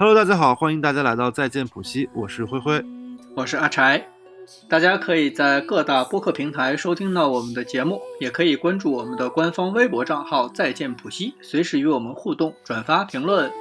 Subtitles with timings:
[0.00, 2.82] Hello，大家好，欢迎大家来到再见普西，我是灰灰，
[3.36, 4.02] 我是阿柴。
[4.66, 13.52] 大家可以在各大播客平台收听到我们的节目，也可以关注我们的官方微博账号“再见普西”，随时与我们互动、转发、评论。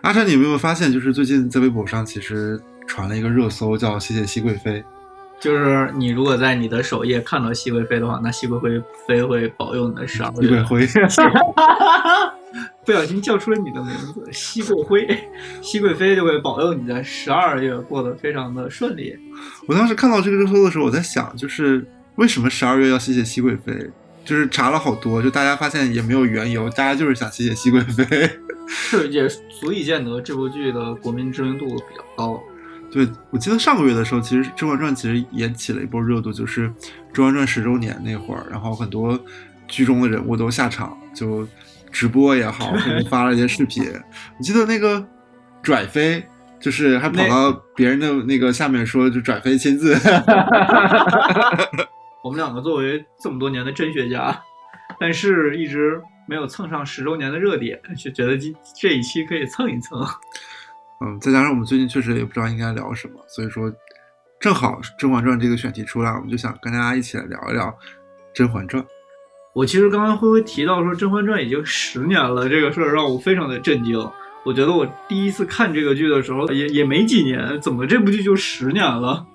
[0.00, 4.82] 阿柴，你有没有发现，就是最近在微博上其实传了一个热搜，叫“谢谢熹贵妃”。
[5.44, 10.48] 就是你如果在你的首页看到熹贵妃的话，那熹贵妃妃会保佑你的十二月。
[10.48, 11.02] 熹贵妃，
[12.82, 15.28] 不小心叫出了你的名字，熹贵妃，
[15.60, 19.14] 熹贵妃就会保佑你在十二月过得非常的顺利。
[19.68, 23.90] 我当时看到这个热搜的时候，我在想，就是为什么十二月要谢谢熹贵妃？
[24.24, 28.30] 就是查了好多，就大家发现也没有缘由，大家就是想谢谢熹贵妃。
[28.66, 29.28] 是，也
[29.60, 32.42] 足以见得这部剧的国民知名度比较高。
[32.94, 36.70] 对，我记得上个月的时候，其实《甄嬛传》其实也起了一波热度，就是
[37.12, 39.18] 《甄嬛传》十周年那会儿，然后很多
[39.66, 41.44] 剧中的人物都下场，就
[41.90, 43.82] 直播也好，或者发了一些视频。
[44.38, 45.04] 我记得那个
[45.60, 46.24] 拽飞，
[46.60, 49.92] 就是还跑到别人的那个下面说，就拽飞亲自。
[52.22, 54.40] 我们两个作为这么多年的真学家，
[55.00, 59.98] 但是一直没有蹭上十周年的热点，就觉得今这一期可以蹭一蹭。
[61.00, 63.72] 嗯，再加上我们最近确实也不知道应该聊什么，所以说
[64.40, 67.66] 正好《甄嬛传》这个选题出来，我们就想跟大家一起来聊一聊
[68.32, 68.82] 《甄嬛传》。
[69.54, 73.98] 我其实刚刚灰灰提到说《甄嬛传》已经十年了，这个事儿让我非常的震惊。
[74.44, 79.26] 我觉得我第一次看这个剧的时候也也没几年，怎么这部剧就十年了？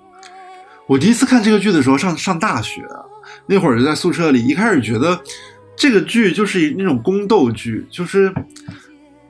[0.88, 2.82] 我第一次看这个剧的时候上上大学，
[3.46, 5.20] 那会儿就在宿舍里，一开始觉得
[5.76, 8.34] 这个剧就是那种宫斗剧，就是。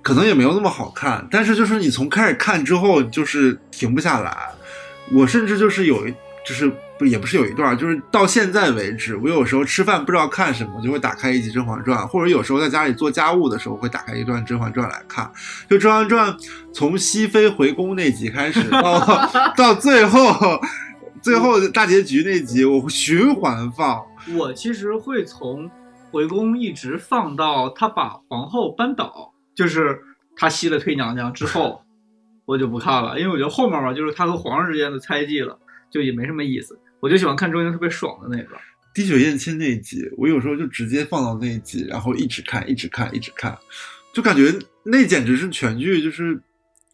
[0.09, 4.35] 可能也没有那么好看，但是就是你从开始看之后就是停不下来。
[5.13, 6.07] 我甚至就是有，
[6.43, 15.31] 就是不也不是有一段，就是到现在为止，我有时候吃饭不知道看什么，就会打开一集《甄嬛传》，或者有时候在家里做家务的时候会打开一段《甄嬛传》来看。
[15.69, 16.33] 就《甄嬛传》
[16.73, 20.59] 从熹妃回宫那集开始，到 到最后
[21.21, 24.03] 最后大结局那集，我循环放。
[24.37, 25.69] 我其实会从
[26.11, 29.28] 回宫一直放到他把皇后扳倒。
[29.59, 29.99] 就是
[30.37, 31.83] 他吸了退娘娘之后，
[32.47, 35.59] 我就不看了，因为我觉得后面吧，就是他和皇上之间的猜忌了，
[35.91, 36.79] 就也没什么意思。
[37.01, 38.55] 我就喜欢看中间特别爽的那个
[38.93, 43.57] 滴血验亲那一集，我有时候就直接放到那一集，然后一直看，一直看，一直看，
[44.13, 46.41] 就感觉那简直是全剧就是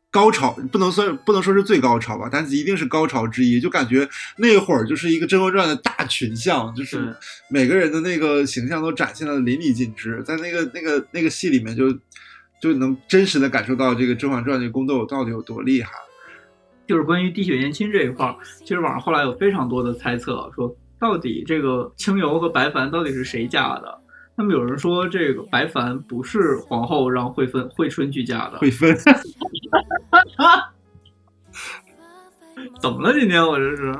[0.09, 3.59] 高潮，不能算不能说是最高潮吧，但是一定是高潮之一。
[3.59, 7.15] 就感觉那会儿就是一个《甄嬛传》的大群像，就是
[7.47, 11.85] 每个人的那个形象都展现的淋漓尽致，在那个那个那个戏里面就。
[12.61, 15.91] 就能真实的感受到这个《甄嬛传》这宫斗到底有多厉害。
[16.87, 23.99] 就是关于滴血验亲这一块儿，其实网上后来有非常多的猜测，说到底这个清油和白凡到底是谁嫁的？
[24.35, 28.59] 那么有人说这个白凡不是皇后让惠芬、惠春去嫁的。
[28.59, 28.95] 惠芬，
[32.81, 33.19] 怎么了？
[33.19, 33.95] 今天我这是。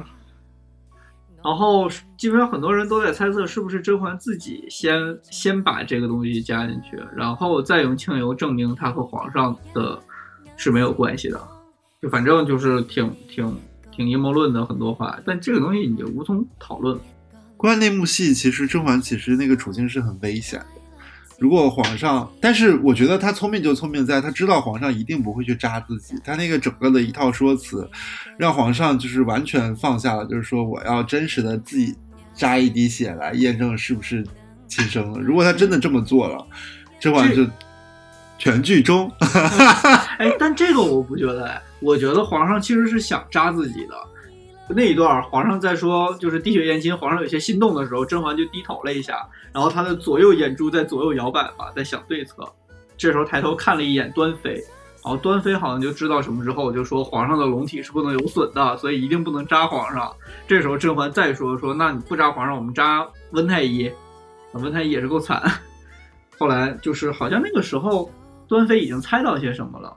[1.45, 10.01] 然后基本上很多人都在猜测，是不是甄嬛自己先先把这个东西加进去，然后再用清油证明她和皇上的
[10.57, 11.39] 是没有关系的。
[12.01, 13.55] 就反正就是挺挺
[13.91, 16.99] 挺阴谋论的很多话，但这个东西你就无从讨论。
[17.55, 20.59] 关于那幕戏，其实甄嬛其实那个处境是很危险。
[21.37, 27.89] 如果皇上，但是我觉得他聪明就聪明在，他知道皇上一定不会去扎自己，他那个整个的一套说辞，
[28.37, 31.93] 让皇上就是完全放下了，就是说我要真实的自己
[32.33, 34.25] 扎一滴血来验证是不是
[34.67, 35.19] 亲生的。
[35.19, 36.47] 如果他真的这么做了，
[36.99, 37.45] 甄嬛就
[38.37, 39.11] 全剧终。
[40.17, 43.93] 哎，但这个我不觉得，哎，我觉得皇上其实是想扎自己的。
[44.67, 52.43] 那一段，皇上在说就是滴血验亲，皇上有些心动的时候，甄嬛就低头了一下，然后她的左右眼珠在左右摇摆吧，在想对策。
[52.97, 54.53] 这时候抬头看了一眼端妃，
[55.03, 60.11] 然后端妃好像就知道什么之后，就说皇上的龙体是不能有损的，所以一定不能扎皇上。
[60.47, 63.91] 这时候甄嬛再说说，那你不扎皇上，我们扎温太医。
[64.53, 65.43] 温太医也是够惨。
[66.39, 68.09] 后来就是好像那个时候，
[68.47, 69.95] 端妃已经猜到些什么了。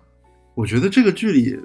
[0.54, 1.58] 我觉得这个剧里。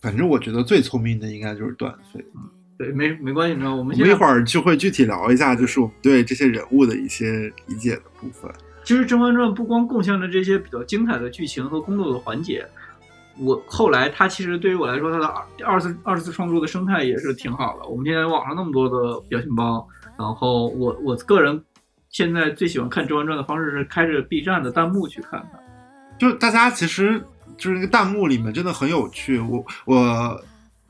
[0.00, 2.42] 反正我觉得最聪明的应该就是段飞，嗯，
[2.78, 8.50] 对，没没关系，你知道我们一会儿就会具体聊一下，就是我们对这些人物的一些理解的部分。
[8.84, 12.64] 其实《甄嬛传》不光贡献了这些比较精彩的剧情和宫斗的环节，
[13.38, 17.88] 我后来它其实对于我来说，它的二二次二次创作的生态也是挺好的。
[17.88, 19.88] 我们现在网上那么多的表情包，
[20.18, 21.60] 然后我我个人
[22.10, 25.58] 现在最喜欢看《甄嬛传》的方式是开着 B 站的弹幕去看它，
[26.18, 27.20] 就大家其实。
[27.56, 30.44] 就是那个弹幕里面真的很有趣，我我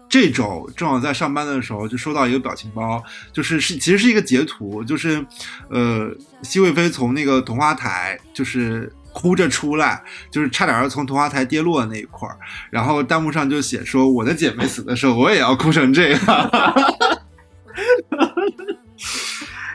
[0.09, 3.03] 这周正好在上班的时候就收到一个表情包，
[3.33, 5.25] 就是是其实是一个截图，就是
[5.69, 6.09] 呃，
[6.43, 12.39] 熹贵妃从那个桐花台就是哭着出来，就是差点要从桐花台跌落的那一块儿，
[12.71, 16.21] 然后弹幕上就写说我的姐妹死的时候我也要哭成这样。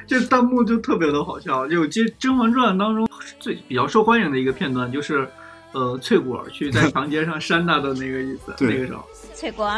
[0.07, 1.65] 这弹幕就特别的好笑。
[1.67, 3.07] 就其实《甄嬛传》当中
[3.39, 5.29] 最比较受欢迎的一个片段，就是
[5.73, 8.53] 呃，翠果去在长街上扇他的那个意思。
[8.59, 9.03] 那个时候，
[9.33, 9.69] 翠果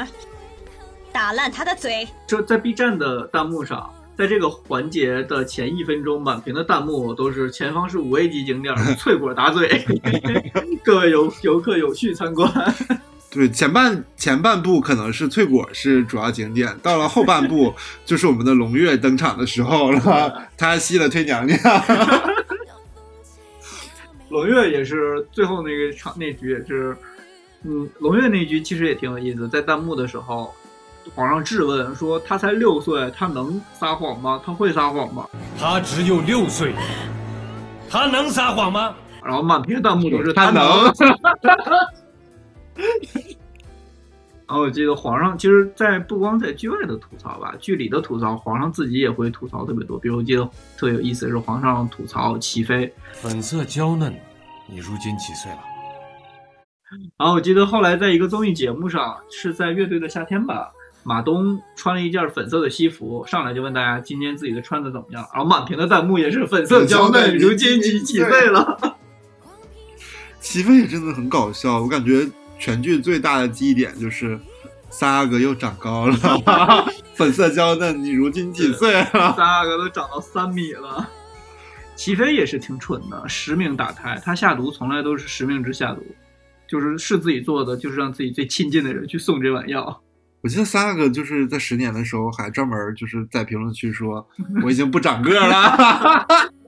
[1.12, 2.08] 打烂他的嘴。
[2.26, 9.86] 这在 B 站的弹幕上，在这个环节的前一分钟，满屏的弹幕都是前方是五 A 级景点， 翠果打嘴，
[10.84, 12.52] 各位游游客有序参观。
[13.30, 17.74] 对，前半前半部可能是翠果是主要景点，到了后半部
[18.06, 21.60] 就是我们的龙月登场的时候了，他吸了推娘娘。
[24.34, 26.98] 龙月也是最后那个场那局也是，
[27.64, 30.52] 嗯，龙月那局其实也挺有意思，在弹幕的时候，
[31.14, 34.42] 皇上质问说他才六岁，他能撒谎吗？
[34.44, 35.30] 他会撒谎吗？
[35.60, 36.74] 他只有六岁，
[37.88, 38.96] 他能撒谎吗？
[39.24, 40.92] 然后满屏弹幕都是他能。
[44.46, 49.98] 然后我记得皇上其实，在不光在剧外的吐槽吧，剧里的吐槽，皇上自己也会吐槽特别多。
[49.98, 50.44] 比如我记得
[50.78, 54.14] 特别有意思的是，皇上吐槽齐妃粉色娇嫩，
[54.70, 55.60] 你如今几岁了？
[57.18, 60.72] 然后我记得后来在一个综艺节目上，是在乐队的夏天吧，
[61.04, 68.78] 马东穿了一件粉色的西服，上来就问大家今天自己的穿的怎么样，然后满屏的弹幕也是粉色娇嫩，如今几几岁了？
[70.40, 72.30] 齐妃也真的很搞笑，我感觉。
[72.64, 74.40] 全剧最大的记忆点就是
[74.90, 76.16] 三阿哥又长高了，
[77.14, 78.02] 粉色娇嫩。
[78.02, 79.34] 你如今几岁了？
[79.36, 81.10] 三阿哥都长到三米了。
[81.94, 84.18] 齐飞也是挺蠢的，实名打胎。
[84.24, 86.02] 他下毒从来都是实名制下毒，
[86.66, 90.02] 就是是自己做的，就是让自己最亲近的人去送这碗药。
[90.40, 94.26] 我记得三阿哥就是在十年的时候还专门就是在评论区说
[94.64, 96.26] ：“我已经不长个了，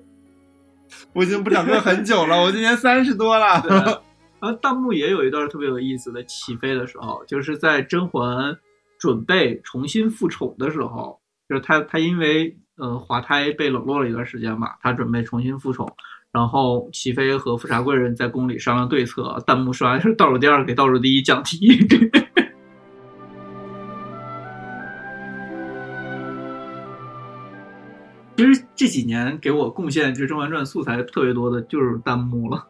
[1.15, 4.01] 我已经不长个很久了，我今年三十多了。”
[4.41, 8.57] 然后弹幕也有一段特别有意思的起飞的时候，就是在甄嬛
[8.99, 15.95] 准备重新复宠的时候，就是她她因为呃滑胎被冷落了一段时间嘛，她准备重新复宠，
[16.31, 21.67] 然后齐妃和富察贵人在宫里商量对策，弹幕刷是倒数第二给倒数第一讲题。
[28.37, 32.67] 其实这几年给我贡献就《甄嬛传》素材特别多的就是弹幕了。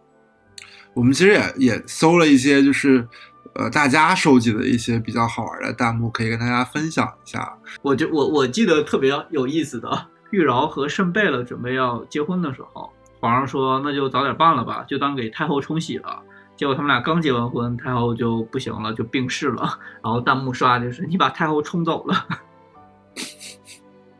[0.96, 3.06] 我们其实也也搜了一些，就是
[3.54, 7.54] 呃大家收集的一些比较好玩的弹幕，可以跟大家分享一下。
[7.82, 12.90] 我就我我记得特别有意思的，玉娆和慎贝勒准备要结婚的时候，
[13.20, 16.22] 皇上说那就早点办了吧，就当给太后冲喜了。
[16.56, 19.78] 结果他们俩刚结完婚，太后就不行了，就病逝了。
[20.02, 22.26] 然后弹幕刷就是你把太后冲走了。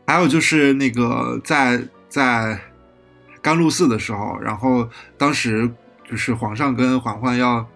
[0.06, 2.60] 还有就是那个在在
[3.40, 4.86] 甘露寺的时候，然后
[5.16, 5.72] 当时。
[6.08, 7.66] 就是皇上跟嬛嬛要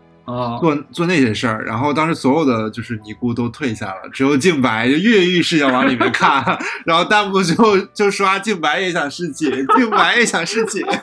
[0.60, 6.44] 做做那些事儿，然后当时所有的就是尼姑都退下了，只有静白就跃跃欲试要往里面看，
[6.86, 10.86] 然后弹幕就就刷静白也想侍寝，静白也想侍寝。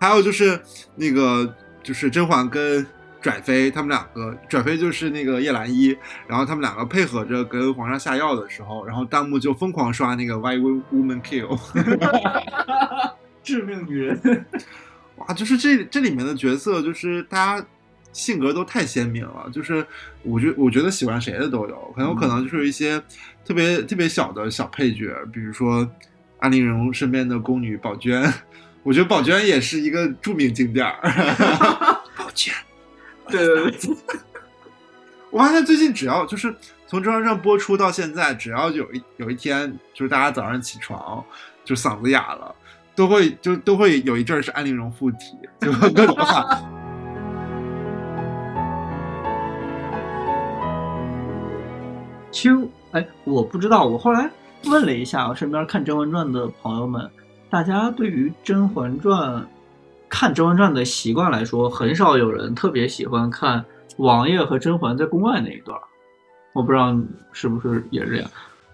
[0.00, 0.58] 还有就是
[0.94, 2.86] 那个就是甄嬛跟
[3.20, 5.94] 拽妃他们两个，拽妃就是那个叶澜依，
[6.26, 11.58] 然后他们两个配合着跟皇上下药的时候，然后弹幕就疯狂刷那个 Why Woman Kill。
[13.48, 14.44] 致命女人，
[15.16, 15.32] 哇！
[15.32, 17.66] 就是这这里面的角色，就是大家
[18.12, 19.48] 性格都太鲜明了。
[19.50, 19.84] 就是
[20.22, 23.02] 我觉我觉得喜欢谁的都有，很有可能就是一些
[23.46, 25.90] 特别特别小的小配角，比如说
[26.40, 28.30] 安陵容身边的宫女宝娟，
[28.82, 31.00] 我觉得宝娟也是一个著名景点儿。
[32.14, 32.52] 宝娟，
[33.28, 33.96] 对对对，
[35.32, 36.54] 我发现最近只要就是
[36.86, 41.24] 从《中央上》播出到现在，只要有一有一天，就是大家早上起床
[41.64, 42.54] 就嗓子哑了。
[42.98, 46.44] 都会就都会有一阵儿是安陵容附体，就各种喊。
[52.32, 52.58] 其实，
[52.90, 54.28] 哎，我不知道，我后来
[54.64, 57.08] 问了一下我身边看《甄嬛传》的朋友们，
[57.48, 59.42] 大家对于《甄嬛传》
[60.08, 63.64] 看《甄嬛传》的习惯来说，很少有人特别喜欢看
[63.98, 65.78] 王爷和甄嬛在宫外那一段。
[66.52, 66.96] 我不知道
[67.30, 68.28] 是不是也是这样。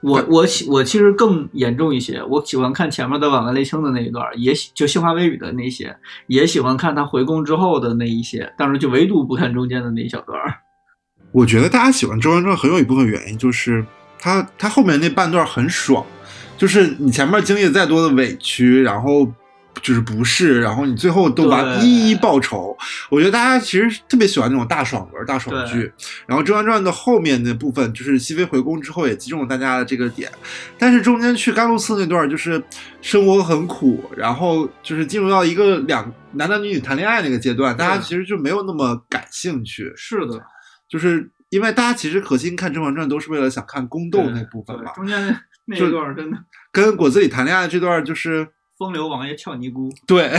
[0.05, 5.97] 我我喜我其实更严重一些，我喜欢看前面的晚安泪青的那一段，也喜就杏花微雨的那些，
[6.27, 10.39] 也喜欢看他回宫之后的那一些，但是就唯独不看中间的那一小段。
[11.33, 13.85] 我觉得大家喜欢《甄嬛传》很有一部分原因就是
[14.19, 16.05] 他他后面那半段很爽，
[16.59, 19.27] 就是你前面经历再多的委屈，然后
[19.83, 22.77] 就是不是，然后你最后都把一一报仇。
[23.11, 25.93] 我觉得大家其实特别喜欢那种大爽文、大爽剧。
[26.27, 30.31] 然后《甄嬛传》的后面那部分，就是熹妃回宫之后也击中了大家的这个点，
[30.79, 32.63] 但是中间去甘露寺那段，就是
[33.01, 40.41] 生活很苦，然后就是进入到一个两男男女女谈恋爱那个阶段，大家其实就没有那么感兴趣，是的，
[40.89, 46.39] 就是因为大家其实核心看《甄嬛传》都是为了想看宫斗那部分对嘛，中间那段真的
[46.73, 50.31] 跟果子里谈恋爱这段就是风流王爷俏尼姑，对，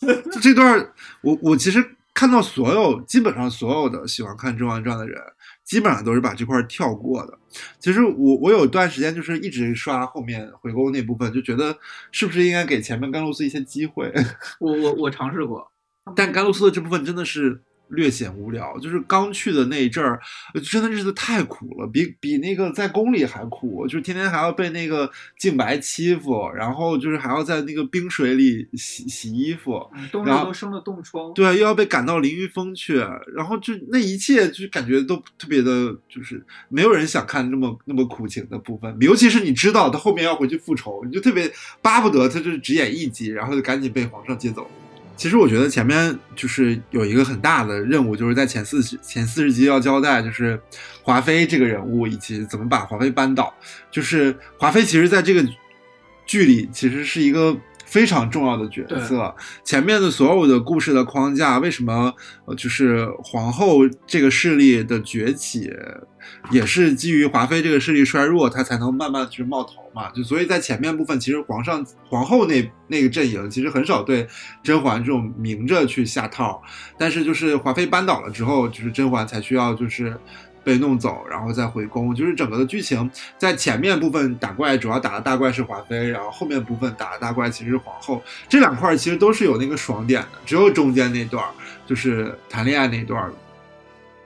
[0.32, 5.20] 就这段我我其实看到所有基本上所有的喜欢看《甄嬛传》的人，
[5.64, 7.38] 基本上都是把这块跳过的。
[7.78, 11.76] 其实我我有一段时间就是一直刷后面回宫那部分，就觉得
[12.10, 14.12] 是不是应该给前面甘露寺一些机会？
[14.58, 15.70] 我我我尝试过，
[16.16, 20.20] 但甘露寺的这部分真的是略显无聊，就是刚去的那一阵儿，
[20.54, 32.96] 呃真的日子太苦了，比比那个在宫里还苦，就是天天还要被那个静白欺负，然后就是还要在那个冰水里洗洗衣服，嗯冬然后日都生了冻疮，对，又要被赶到临榆峰去，
[33.36, 44.68] 然后就那一切就感觉都特别的，就是没有人想看那么那么苦情的部分，尤其是你知道他后面要回去复仇，你就特别巴不得他就是只演一集，然后就赶紧被皇上接走。
[45.22, 50.60] 其实我觉得前面就是有一个很大的任务，就是在前四十前四十集要交代，就是
[51.00, 53.54] 华妃这个人物以及怎么把华妃扳倒。
[53.88, 55.48] 就是华妃其实在这个
[56.26, 57.56] 剧里其实是一个
[57.92, 59.34] 非常重要的角色。
[59.62, 62.10] 前面的所有的故事的框架，为什么
[62.46, 65.70] 呃就是皇后这个势力的崛起，
[66.50, 70.08] 也是基于华妃这个势力衰弱，她才能慢慢去冒头嘛。
[70.12, 74.26] 就所以在前面部分，其实皇上皇后那那个阵营其实很少对
[74.62, 76.62] 甄嬛这种明着去下套，
[76.98, 80.18] 但是就是华妃扳倒了之后，就是甄嬛才需要就是。
[80.64, 91.50] 被弄走，然后再回宫，就是整个的剧情在前面部分打怪，主要打的大怪是华妃，然后后面部分打的大怪其实是皇后，这两块其实都是有那个爽点的，只有中间那段儿
[91.86, 93.32] 就是谈恋爱那段儿，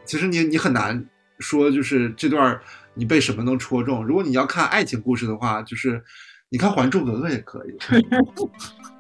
[0.04, 1.04] 其实你你很难
[1.38, 2.58] 说就是这段
[2.94, 4.04] 你被什么能戳中。
[4.04, 6.02] 如果你要看爱情故事的话，就是
[6.48, 7.76] 你看《还珠格格》也可以。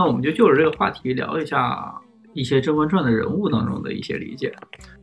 [0.00, 1.94] 那我们就就着这个话题聊一下
[2.32, 4.50] 一些《甄嬛传》的人物当中的一些理解。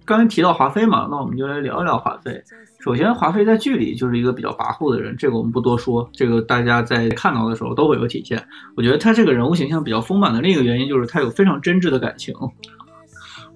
[0.05, 2.41] 刚才提到华妃嘛，那我们就来聊一聊华妃。
[2.79, 8.43] 首先，华妃在剧里就是一个比较跋扈的人，这个我们不多说，这个大家在看到的时候都会有体现。
[8.75, 12.33] 我觉得她这个人物形象比较丰满的另一个原因就是她有非常真挚的感情。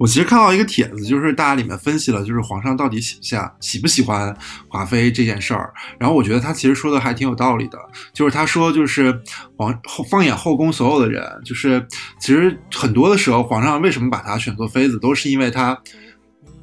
[0.01, 4.35] 我其实看到一个帖子，就是大家里面分析了，就是皇上到底喜不喜喜不喜欢
[4.67, 5.71] 华妃这件事儿。
[5.99, 7.77] 然后我觉得他其实说的还挺有道理的，
[8.11, 9.15] 就是他说就是
[9.55, 11.85] 皇后放眼后宫所有的人，就是
[12.19, 15.79] 其实很多的时候，皇上为什么把她选做妃子，都是因为她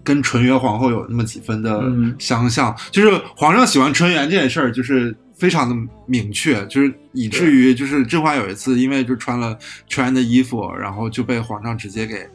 [0.02, 2.76] 跟纯元皇后有那么几分的嗯相像。
[2.90, 5.16] 就是皇上喜欢纯元这件事儿，就是。
[5.38, 9.56] 非常的明确，就是以至于就是甄嬛有一次因为就穿了
[9.88, 12.28] 纯元的衣服，然后就被皇上直接给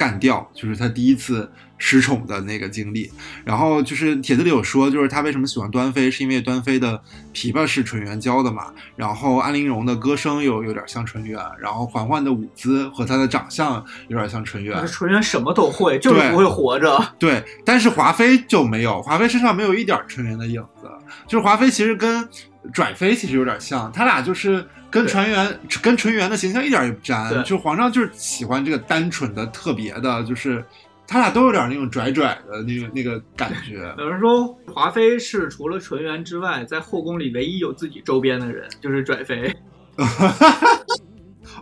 [0.00, 3.12] 干掉，就是他第一次失宠的那个经历。
[3.44, 6.98] 然后就是帖子里有说，就是他为什么喜欢端妃，是因为端妃的
[7.34, 8.72] 琵琶是纯元教的嘛。
[8.96, 14.86] 然后安陵容的歌声又有点像纯元，然后嬛嬛的舞姿和她的长相有点像纯元。
[14.86, 16.98] 纯元什么都会，就是不会活着。
[17.18, 20.79] 对，但是华妃就没有，华妃身上没有一点纯元的影子。
[21.26, 22.28] 就是华妃其实跟
[22.72, 27.42] 拽妃其实有点像，他俩就是跟纯元跟纯元的形象一点也不沾。
[27.44, 30.64] 就皇上就是喜欢这个单纯的、特别的，就是
[31.06, 33.94] 他俩都有点那种拽拽的那个那个感觉。
[33.98, 39.56] 有人说华妃是除了纯元之外，在后宫里唯一有自己周边的人，就是拽妃。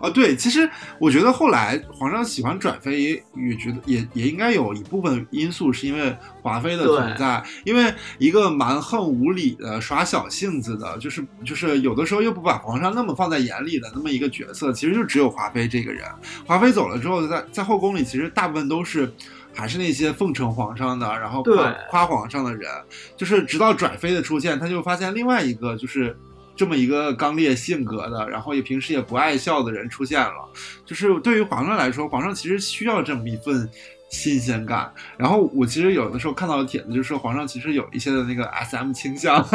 [0.01, 16.05] 哦，对，其实我觉得后来皇上喜欢转妃也也觉得也也应该有一部分因素是因为华妃的存在，因为一个蛮横无理的、耍小性子的，就是就是有的时候又不把皇上那么放在眼里的那么一个角色，其实就只有华妃这个人。
[16.47, 19.13] 华妃走了之后，在在后宫里其实大部分都是。
[19.55, 22.71] 还是那些奉承皇上的，然后夸夸皇上的人，
[23.17, 26.17] 就是直到转妃的出现，他就发现另外一个就是
[26.59, 30.49] 这么一个刚烈性格的，然后也平时也不爱笑的人出现了。
[30.85, 33.71] 就是对于皇上来说，皇上其实需要这么一份
[34.11, 34.93] 新鲜感。
[35.17, 39.41] 然后我其实有的时候看到的帖子，就是说皇上其实有一些的那个 SM 倾向。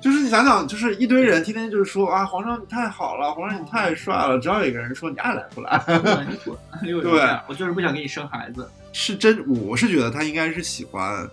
[0.00, 5.82] 就是你想想，就是一堆人天天就是说啊，皇上你太好了，皇上你太帅了，只要有一个人说你爱来不来，
[6.28, 6.56] 你滚！
[6.84, 8.70] 又有这样我就是不想给你生孩子。
[8.92, 11.28] 是真，我是觉得他应该是喜欢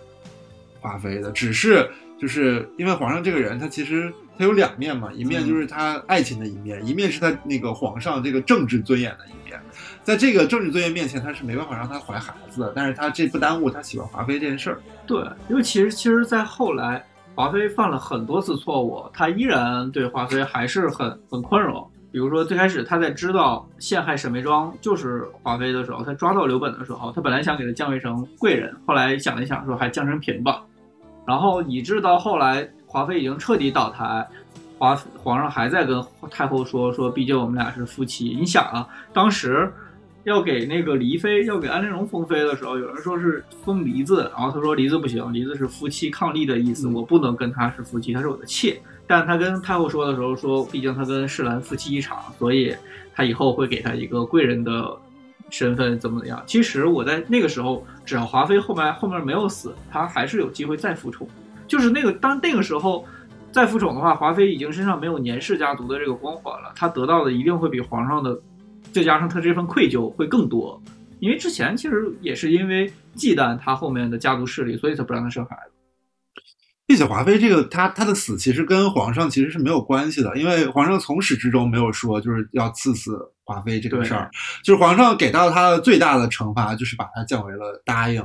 [0.80, 1.88] 华妃的，只是
[2.24, 9.60] 就是因为皇上这个人，他其实他有两面嘛，一面就是他爱情的一面，一面是他那个皇上这个政治尊严的一面。
[10.02, 14.80] 在这个政治尊严面前，他是没办法让他怀孩子的，但是他这不耽误他喜欢华妃这件事儿。
[15.06, 17.04] 对，因为其实其实，在后来
[17.34, 21.86] 华妃犯了很多次错误，他依然对华妃还是很很宽容。
[22.10, 30.62] 比如说最开始他在知道陷害沈眉庄就是华妃的时候，他抓到刘本的时候，他本来想给他降位成贵人，后来想了一想说还降成嫔吧。
[31.26, 34.26] 然后以致到后来华妃已经彻底倒台，
[34.78, 38.36] 华皇上还在跟太后说说，毕竟我们俩是夫妻。
[38.38, 39.72] 你想啊，当时。
[40.24, 48.80] 要给那个黎妃，要给安陵容封妃的时候，有人说是封梨子，然后他说梨子不行，梨子是夫妻伉俪的意思，我不能跟她是夫妻，她是我的妾。
[49.06, 52.74] 但他跟太后说的时候说，毕竟他跟世兰夫妻一场，所以
[53.14, 54.96] 他以后会给他一个贵人的
[55.50, 56.42] 身份，怎么怎么样？
[56.46, 61.26] 其实我在那个时候，只要华妃后面后面没有死，她还是有机会再复宠。
[61.66, 63.04] 就是那个当那个时候
[63.50, 68.38] 再复宠的话，华妃已经身上没有年氏家族的这个光环了，她得到的一定会比皇上的。
[68.92, 70.80] 再加上她这份愧疚会更多，
[71.18, 75.73] 因为之前其实也是因为忌惮他后面的家族势力，所以才不让他生孩子。
[76.86, 84.30] 并且华妃这个她她的死其实跟皇上其实是没有关系的，因为皇上从始至终没有说就是要赐死华妃这个事儿，
[84.62, 88.22] 就是皇上给到他的最大的惩罚就是把他降为了答应，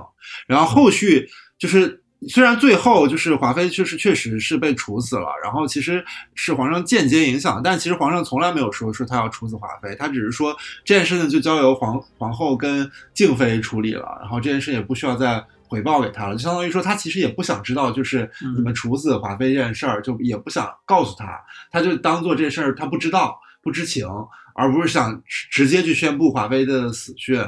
[0.48, 2.04] 然后后续就是。
[2.28, 6.04] 虽然最后就是华妃确实确实是被处死了，然后其实
[6.36, 21.40] 是皇上间接影响，但其实皇上从来没有说说他要处死华妃，他只是说这件事情就交由皇皇后跟静妃处理了，然后这件事也不需要再回报给他了，就相当于说他其实也不想知道就是你们处死华妃这件事儿，就也不想告诉他，
[21.72, 24.08] 他就当做这事儿他不知道不知情，
[24.56, 25.22] 而不是想
[25.52, 27.40] 直接去宣布华妃的死讯。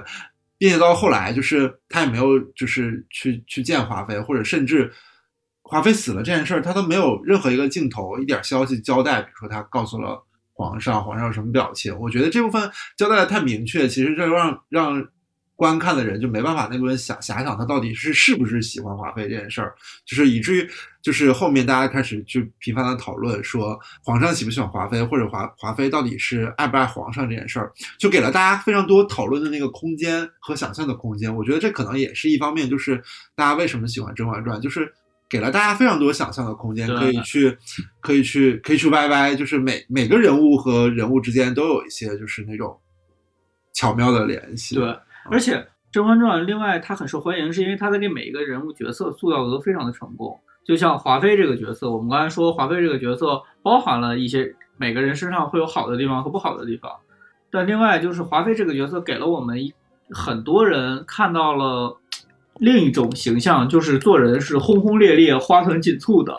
[0.59, 4.93] 并且到后来，就是他也没有，就是去去见华妃，或者甚至
[5.63, 9.23] 华妃死了这件事儿，他都没有任何一个镜头、一点消息交代。
[9.23, 10.23] 比如说，他告诉了
[10.53, 11.99] 皇上，皇上有什么表情？
[11.99, 15.03] 我觉得这部分交代的太明确，其实这让让。
[15.61, 19.75] 观看的人就没办法那部分想遐想他到底是是不是喜欢华妃这件事儿，
[20.07, 20.67] 就是以至于
[21.03, 31.35] 就是后面大家开始就频繁的讨论说皇上喜不喜欢华妃，或者华华妃到底是爱不爱皇上这件事儿，就给了大家非常多讨论的那个空间和想象的空间。
[31.35, 32.99] 我觉得这可能也是一方面，就是
[33.35, 34.91] 大家为什么喜欢《甄嬛传》，就是
[35.29, 37.55] 给了大家非常多想象的空间，可以去
[37.99, 42.75] 可以去可以去歪歪，就是每每个人物和人物之间都有一些就是那种
[43.75, 44.73] 巧妙的联系。
[44.73, 44.97] 对。
[45.29, 45.55] 而且
[45.91, 50.39] 《甄嬛传》另外它很受欢迎，是因为它在给每一个人物角色塑造的都非常的成功。
[50.63, 56.91] 就像华妃这个角色，我们刚才说华妃这个角色包含了一些每个人身上会有好的地方和不好的地方，
[57.51, 59.73] 但另外就是华妃这个角色给了我们一
[60.09, 61.97] 很多人看到了
[62.59, 66.35] 另一种形象，就是做人是轰轰烈烈、花团锦簇的。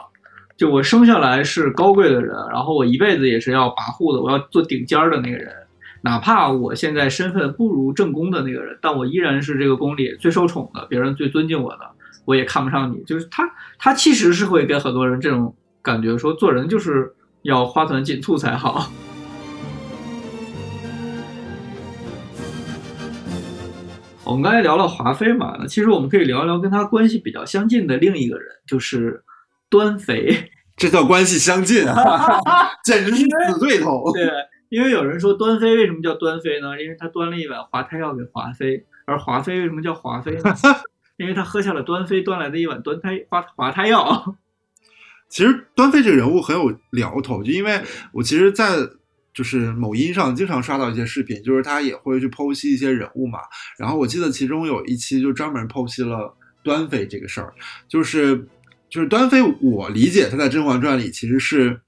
[0.56, 5.52] 就我生下来是高贵的人，然后我一辈子也是要跋扈的，我要做顶尖儿的那个人。
[6.04, 11.78] 哪怕我现在身份不如正宫的那个人，但我依然是这个宫里最受宠的，别人最尊敬我的，
[12.24, 13.00] 我也看不上你。
[13.04, 18.90] 就是他，他其实是会给很多人这种感觉，说做人就是要花团锦簇才好。
[24.24, 29.22] 我们刚才聊了华妃嘛，那其实我们可以聊一聊跟她关系比较相近的另一个人，就是
[29.70, 30.50] 端妃。
[30.76, 32.40] 这叫关系相近啊，
[32.82, 34.10] 简直是死对头。
[34.12, 34.28] 对。
[34.72, 36.80] 因为有人说端妃为什么叫端妃呢？
[36.82, 40.42] 因为她端了一碗华胎药给华妃，而华妃为什么叫华妃呢？
[41.18, 44.34] 因为她喝下了端妃端来的一碗端胎华华胎药。
[45.28, 47.82] 其实端妃这个人物很有聊头，就因为
[48.14, 48.78] 我其实，在
[49.34, 53.40] 就是某音上经常刷到一些视频，就是他也会去剖析一些人物嘛。
[53.78, 57.52] 然后我记得其中有一期就专门剖析了端妃这个事儿，
[57.86, 58.48] 就是
[58.88, 61.82] 就是端妃，我理解她在《甄嬛传》里其实是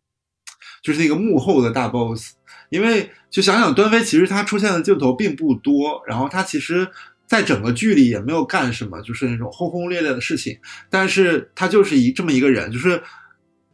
[0.83, 2.35] 就是那个幕后的大 boss。
[2.71, 6.89] 因为就想想端妃，其实她出现的镜头并不多，然后她其实
[7.27, 10.59] 在整个剧里也没有干什么，就是那种轰轰烈烈的事情，
[10.91, 13.03] 但是她就是一这么一个人，就是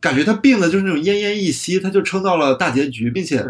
[0.00, 3.44] 感觉她病的就是那种奄奄一息，她就撑到了大结局，并且。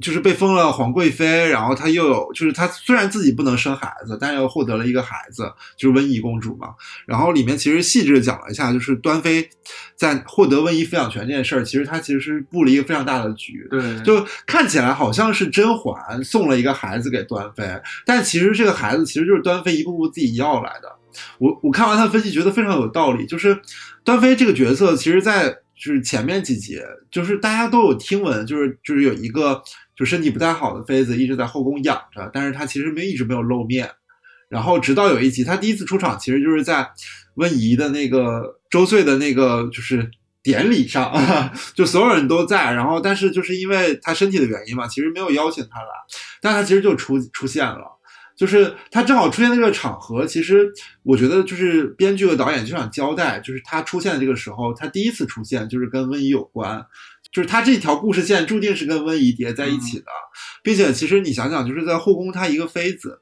[0.00, 6.68] 就是被封了皇贵妃，然后她又有，就是她虽然自己不能生孩子，但又获得了一个孩子，就是温宜公主嘛。
[7.06, 9.48] 然后里面其实细致的讲了一下，就是端妃
[9.94, 13.66] 在获得温宜抚养权这件事儿，其实她其实是布了一个非常大的局。
[13.70, 17.64] 对，就看起来好像是甄嬛送了一个孩子给端妃，
[18.06, 20.96] 但其实这个孩子其实就是端妃一步步自己要来的。
[21.38, 23.26] 我我看完他分析，觉得非常有道理。
[23.26, 23.60] 就是
[24.02, 26.78] 端妃这个角色，其实在就是前面几集，
[27.10, 29.62] 就是大家都有听闻，就是就是有一个。
[29.94, 33.88] 就身体不太好的妃子一直在后宫养着，但是她其实没一直没有露面。
[34.48, 36.90] 然后直到有一集，她第一次出场，其实就是在
[37.34, 40.10] 温宜的那个周岁的那个就是
[40.42, 41.12] 典礼上，
[41.76, 45.88] 就所有人都在，然后但是就是因为她身体的原因嘛，其实没有邀请她来，
[46.40, 47.91] 但她其实就出出现了。
[48.42, 50.68] 就是他正好出现的这个场合，其实
[51.04, 56.84] 我觉得就是编剧和导演就想交代，就是他出现的这个时候，他第一次出现就是跟瘟疫有关，
[57.30, 60.06] 就是他这条故事线注定是跟瘟疫叠在一起的，
[60.60, 63.16] 并且其实你想想，就是在后宫，他一个妃子，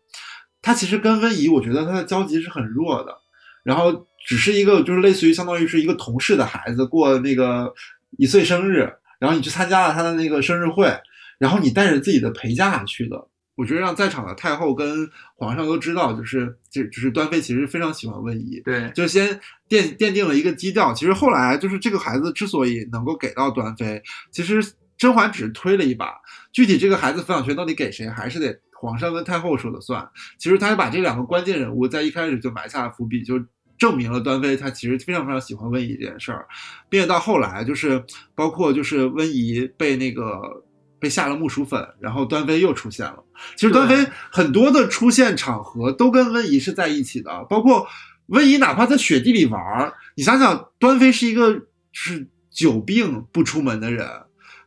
[0.63, 3.15] 他其实跟瘟疫，我觉得他的交集是很弱的，
[3.63, 7.71] 然后只是一个就是类似于相当于是一个同事的孩子过那个
[8.17, 10.91] 一岁生日，然后你去参加了他的那个生日会，
[11.39, 13.29] 然后你带着自己的陪嫁去的。
[13.61, 19.29] 我觉得让在场的太后跟皇上都知道，就是就就是端妃其实非常喜欢温宜，对，就先
[19.69, 20.95] 奠奠定了一个基调。
[20.95, 24.65] 其实后来就是这个孩子之所以能够给到端妃，其实
[24.97, 26.15] 甄嬛只是推了一把，
[26.53, 30.09] 具体这个孩子抚养权到底给谁，还是得皇上跟太后说了算。
[30.39, 33.39] 其实他把这两个关键人物在一开始就埋下了伏笔，就
[33.77, 36.47] 证明了端妃她其实非常非常喜欢温宜这件事儿，
[36.89, 38.03] 并且到后来就是
[38.35, 40.65] 包括就是温宜被那个。
[41.01, 43.25] 被下了木薯粉，然后端妃又出现了。
[43.57, 47.87] 其实端妃很多的出现场合都跟温宜是在一起的，包括
[48.27, 54.07] 温宜哪怕在雪地里玩儿，你想想，端妃是一个是久病不出门的人，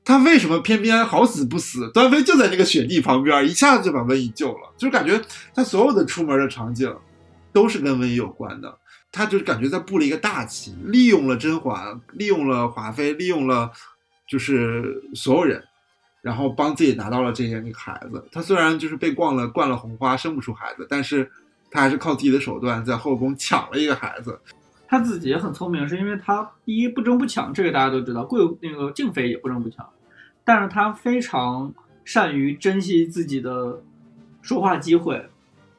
[0.04, 1.89] 她为什么偏偏好死不死？
[1.93, 5.22] 端妃就在那个雪地旁边，一下子就把温宜救了，就感觉
[5.54, 6.93] 她所有的出门的场景
[7.54, 8.80] 都是跟温宜有关的。
[9.15, 13.69] 他就是感觉在布了一个大棋，利用了甄嬛，利用了华妃，利用了
[14.28, 15.63] 就是所有人。
[16.23, 21.29] 然后帮自己拿到了这些那个孩子，他虽然就是被灌了灌了红花，生不出孩子，但是
[21.69, 24.39] 他还是靠自己的手段在后宫抢了一个孩子。
[24.88, 29.86] 他自己也很聪明，是因为他第一不争不抢，这个大家都知道，贵那个静妃也不争不抢，
[30.45, 31.73] 但是他非常
[32.05, 33.77] 善于珍惜自己的
[34.41, 35.21] 说话机会。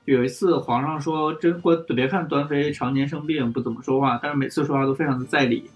[0.05, 5.71] 有一次皇上说，真关别看端妃常年生病不怎么说话，但是每次说话都非常的在理，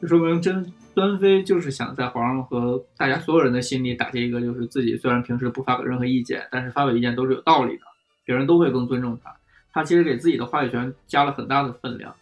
[0.00, 0.72] 就说明真。
[0.94, 7.82] 端妃就是想在皇上和大家所有人的心里打下一个，就是自己虽然平时不发表任何意见，但是发表意见都是有道理的，
[8.24, 9.34] 别人都会更尊重他。
[9.72, 12.14] 他其实给自己的话语权加了很大的分量，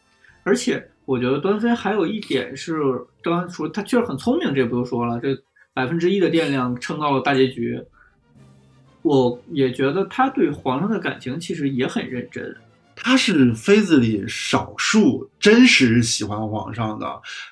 [0.45, 2.81] 而且我觉得端妃还有一点是，
[3.23, 5.37] 刚刚说他确实很聪明，这不用说了，这
[5.75, 7.83] 百分之一的电量撑到了大结局。
[9.03, 12.55] 我也觉得他对皇上的感情其实也很认真。
[13.03, 17.07] 他是妃子里少数真实喜欢皇上的，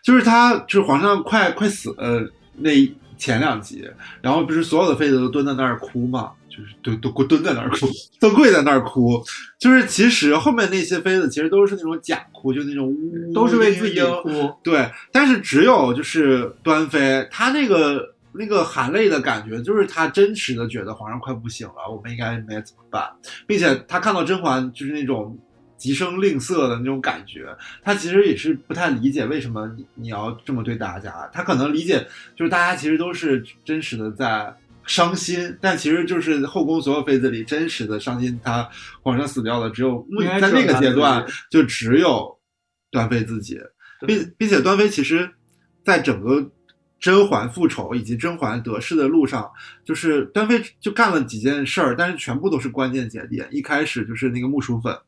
[0.05, 2.21] 就是他，就是皇上快快死呃
[2.57, 2.71] 那
[3.17, 3.85] 前两集，
[4.21, 7.89] 然后不是所有的妃子都蹲在那儿哭嘛，就是都都蹲在那儿哭，
[8.21, 9.23] 都跪在那儿哭，
[9.59, 18.15] 就是其实后面那些妃子其实都是那种假哭，就那种呜都是为自己哭，对，但是只有就是端妃，她那个。
[18.33, 23.11] 那个含泪的感觉，就是他真实的觉得皇上快不行了，我们应该应该怎么办，
[23.47, 25.39] 并且他看到甄嬛就是那种
[25.77, 38.69] 极生吝啬的那种感觉，他其实也是不太理解为什么你你要这么对大家，他可能理解就是大家其实都是真实的在伤心，但其实就是后宫所有妃子里真实的伤心，他
[39.03, 40.07] 皇上死掉了，只有
[40.41, 42.39] 在那个阶段就只有
[42.91, 43.59] 端妃自己，
[44.07, 45.31] 并并且端妃其实
[45.83, 46.51] 在整个。
[47.01, 49.49] 甄嬛复仇以及甄嬛得势的路上，
[49.85, 53.49] 就是端妃就干了几件事儿，但是全部都是关键节点。
[53.53, 54.99] 一开始就是那个木薯粉，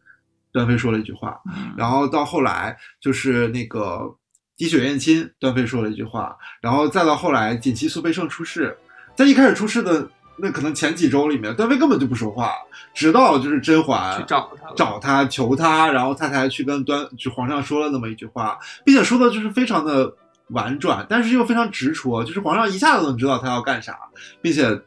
[0.53, 1.41] 端妃说了一句话，
[1.77, 4.17] 然后到后来就是那个
[4.57, 8.79] 滴血验亲，端妃说了一句话，然后再到后来锦旗苏培盛出事，
[9.17, 12.53] 在一开始出事的那可能前几周里面，端妃根本就不说话，
[12.95, 20.15] 直到就是甄嬛去找他找他求他，然后他才去跟端就皇上说了那么一句话，并且说的就是非常的。
[20.53, 23.97] 婉转，但是又非常直戳，就是皇上一下子能知道他要干啥，
[24.41, 24.81] 并且，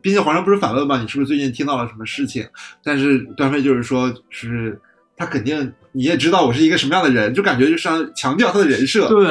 [0.00, 0.98] 并且皇上不是反问吗？
[1.00, 2.46] 你是不是最近听到了什么事情？
[2.82, 4.80] 但是端妃就是说，是
[5.16, 9.26] 他肯定你也知道我是一个什么样的人，就感觉就是强调他的人设，对，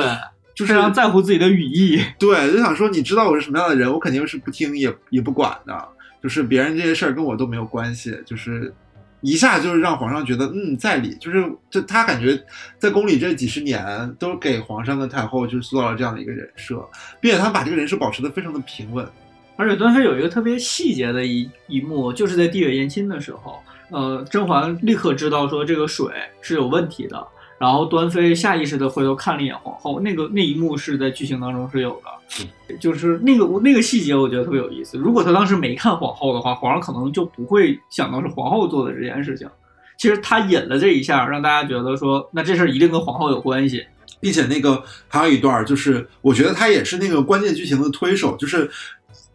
[0.56, 5.88] 就是非常在乎自己的语义，对，就想说你知道我是什么样的人，我肯定是不听也也不管的，
[6.22, 8.74] 就是别人这些事儿跟我都没有关系，就是。
[9.22, 12.38] 一下就是让皇上觉得，嗯，在理，就是就他感觉
[12.78, 16.84] 在宫里这几十年都给皇上跟太后就塑造了这样的一个人设，
[17.20, 19.08] 并且他把这个人设保持的非常的平稳。
[19.56, 26.08] 而且端妃有一个特别细节的一一幕，就是在滴血验亲的时候，呃，甄嬛立刻知道说这个水
[26.42, 27.28] 是有问题的。
[27.62, 34.98] 然后端妃下意识的回头看了一眼皇后，那个那一幕是在剧情当中是有的，就是那个那个细节我觉得特别有意思。
[34.98, 39.48] 如果他当时没看皇后的话，皇上可能就不会想到是皇后做的这件事情。
[39.96, 43.86] 其实他引了这一下，让大家觉得说，那这事儿一定跟皇后有关系，
[44.20, 48.68] 并且那个还有一段就是，我觉得他也是那个关键剧情的推手，就是。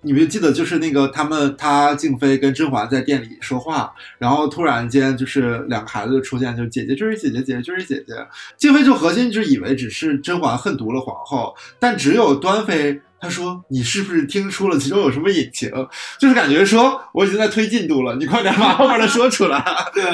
[0.07, 8.15] 你们记得就是那个他们他静妃跟甄嬛在店里说话，然后突然间就是两个孩子就出现，就姐姐就是姐姐，姐姐就是姐姐。
[8.57, 15.69] 静妃就核心就以为只是甄嬛恨毒了皇后，但只有端妃她说你是不是听出了其中有什么隐情？
[16.21, 19.61] 就是感觉说我已经在推进度了，你快点把后面的说出来。
[19.93, 20.05] 对，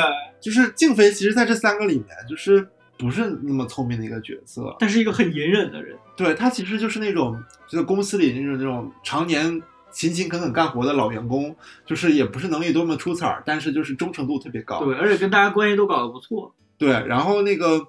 [0.40, 2.66] 就是静妃其实在这三个里面就是
[2.98, 5.94] 不是那么聪明的一个角色，但是一个很隐忍的人。
[6.16, 9.60] 对她其实就是那种就是公司里那种那种常年。
[9.92, 11.54] 勤勤恳恳干活的老员工，
[11.86, 14.84] 就是也不是能力多么出彩儿，但是就是忠诚度特别高。
[14.84, 16.54] 对，而且跟大家关系都搞得不错。
[16.78, 17.80] 对，然后那个，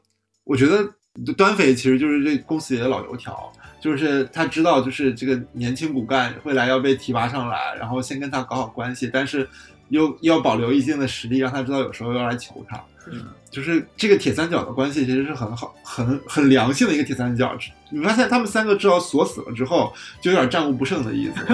[0.44, 0.88] 我觉得
[1.34, 9.48] 端妃其实就是这公司里的老油条，就是他知道就是这个年轻骨干未来要被提拔上来，然后先跟他搞好关系，但是
[9.90, 12.80] 又要保留一定的实力，让他知道有时候要来求他。
[13.12, 17.54] 嗯，就是这个铁三角的关系其实是很好、很很良性的一个铁三角。
[17.96, 21.36] 你发现他们三个知道锁死了之后，就有点战无不胜的意思。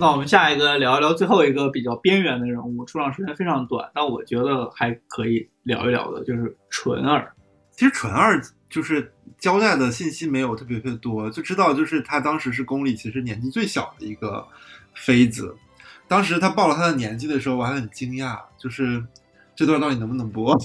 [0.00, 7.30] 那我们下一个聊一聊最后一个比较边缘的人物，出场时间非常短，但我觉得还可以聊一聊的，就是纯儿。
[7.72, 8.40] 其实纯儿
[8.70, 14.42] 就是交代的信息没有特别特别多，就知道就是他当时是宫里其实年纪最小的一个
[14.94, 15.54] 妃子。
[16.08, 19.04] 当时他报了他的年纪的时候，我还很惊讶，就是
[19.62, 20.58] 这段到底能不能播？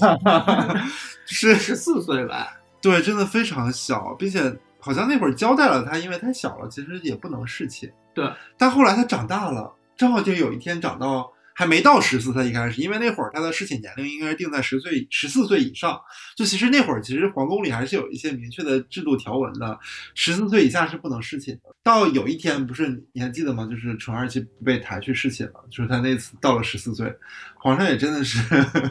[1.24, 2.58] 是十四岁吧？
[2.82, 7.88] 对，真的非常小，并且好像那会儿交代了他，因为太小了，其实也不能侍寝。
[8.12, 16.00] 对，但后来他长大了，正好就有一天长到还没到十四岁，一开始，因为那会儿他的侍寝年龄应该是定在十岁、十四岁以上。
[16.36, 19.76] 就其实那会儿，其实皇宫里还是有一些明确的制度条文的，
[20.14, 21.74] 十四岁以下是不能侍寝的。
[21.82, 23.66] 到有一天，不是你还记得吗？
[23.68, 27.12] 就是纯儿去被抬去侍寝了，就是他那次到了十四岁，
[27.56, 28.38] 皇上也真的是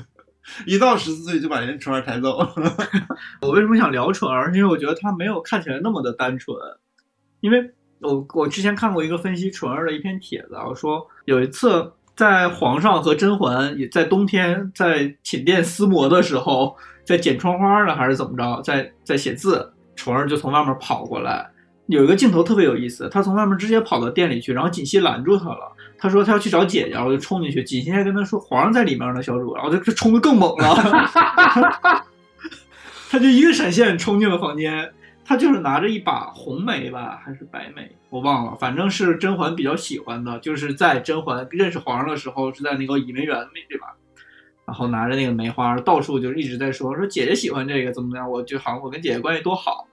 [0.67, 2.53] 一到十四岁就把人纯儿抬走了。
[3.43, 4.53] 我为什么想聊纯儿？
[4.53, 6.53] 因为我觉得他没有看起来那么的单纯，
[7.39, 7.71] 因为。
[7.99, 16.75] 我我之前看过一个分析纯儿的一篇帖子啊，说有一次在皇上和甄嬛也在冬天在寝殿厮磨的时候，
[17.05, 21.47] 在剪窗花呢还是怎么着，在在写字，纯儿就从外面跑过来，
[21.85, 30.75] 有一个镜头特别有意思，他从外面直接跑到店里去，然后锦溪拦住他了，他说他要去找姐姐，然后就冲进去，锦溪还跟他说皇上在里面呢，小主，然后他就冲的更猛了，
[33.11, 34.91] 他就一个闪现冲进了房间。
[35.27, 43.87] 他就是拿着一把红梅吧，还是白梅，我忘了，反正是甄嬛比较喜欢的，就是在甄嬛认识皇上的时候，是在那个倚梅园里对吧？
[44.65, 49.85] 然后拿着那个梅花，到处就一直在说说姐姐喜欢这个怎么怎么样，我就好像我跟姐姐关系多好，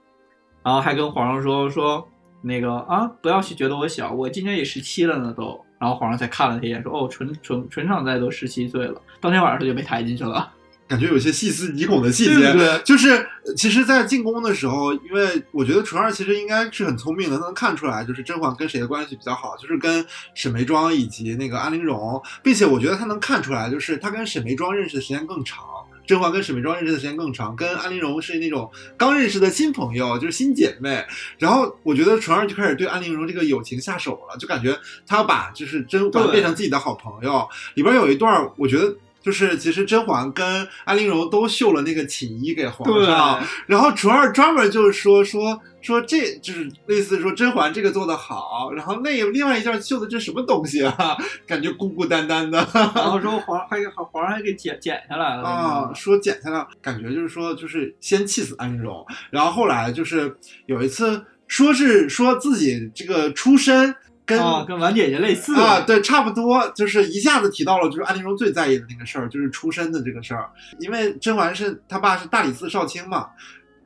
[0.63, 2.07] 然后还跟皇上说说
[2.41, 5.59] 那个啊，不要去觉得我小，我今年也十七了呢都。
[5.77, 9.01] 然后皇上才看了他一眼，说哦，纯纯纯长在都十七岁了。
[9.19, 10.49] 当天晚上他就被抬进去了。
[10.87, 25.65] 感觉有些细思极恐的细节，就是其实，在进宫的时候，因为我觉得纯儿其实应该是很聪明的，能看出来，就是甄嬛跟谁的关系比较好，就是跟沈眉庄以及那个安陵容，并且我觉得他能看出来，就是他跟沈眉庄认识的时间更长，
[26.05, 31.03] 甄嬛跟沈眉庄认识的时间更长，跟安陵容是那种刚认识的新朋友，就是新姐妹。
[31.39, 37.47] 然后我觉得纯儿就开始对安陵容这个友情下手了，就感觉他要把就是甄嬛变成自己的好朋友。
[37.73, 38.95] 里边有一段，我觉得。
[39.25, 51.17] 就是其实甄嬛跟安陵容都绣了那个锦衣给皇上，然后纯儿专门就是说说说这就是类似说甄嬛这个做的好，然后那另外一件绣的这什么东西啊？
[51.47, 52.67] 感觉孤孤单单的。
[52.71, 63.95] 然 后说皇还给皇上还给剪剪下来了啊，说剪下来，感觉就是说就是先气死安陵容，然后后来就是有一次说是说自己这个出身。
[64.25, 70.49] 跟跟婉姐姐类似啊，对，差不多，就是一下子提到了，就是安陵容最在意的那个事儿，就是出身的这个事儿。
[70.79, 73.29] 因为甄嬛是他爸是大理寺少卿嘛，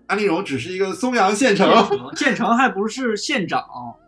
[0.08, 1.70] 安陵容只是一个松阳县城，
[2.16, 3.62] 县城还不是县长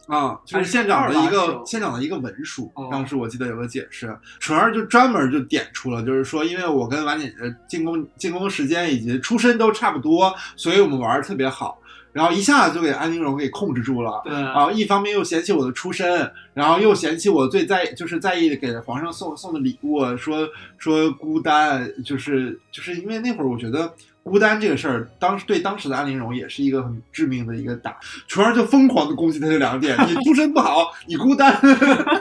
[0.07, 2.71] 啊，就是县长的一个县长的一个文书。
[2.89, 7.35] 当时我记得有个解释，纯儿就专门就点出了，就是说，因为我跟婉姐姐
[7.67, 11.77] 进宫进宫时间以及出身都差不多，所以我们玩的特别好。
[12.13, 20.47] 然后一下子就给安陵容给控制住了，对，然后一方面又嫌弃我的出身，然后又嫌弃我最在就是在意给皇上送送的礼物，说
[20.78, 23.93] 说孤单，就是就是因为那会儿我觉得。
[24.23, 31.51] 孤单这个事儿，当时对当时的安陵容也是一个很致命的一个打，纯儿就疯狂的攻击他这两点：你出身不好，你孤单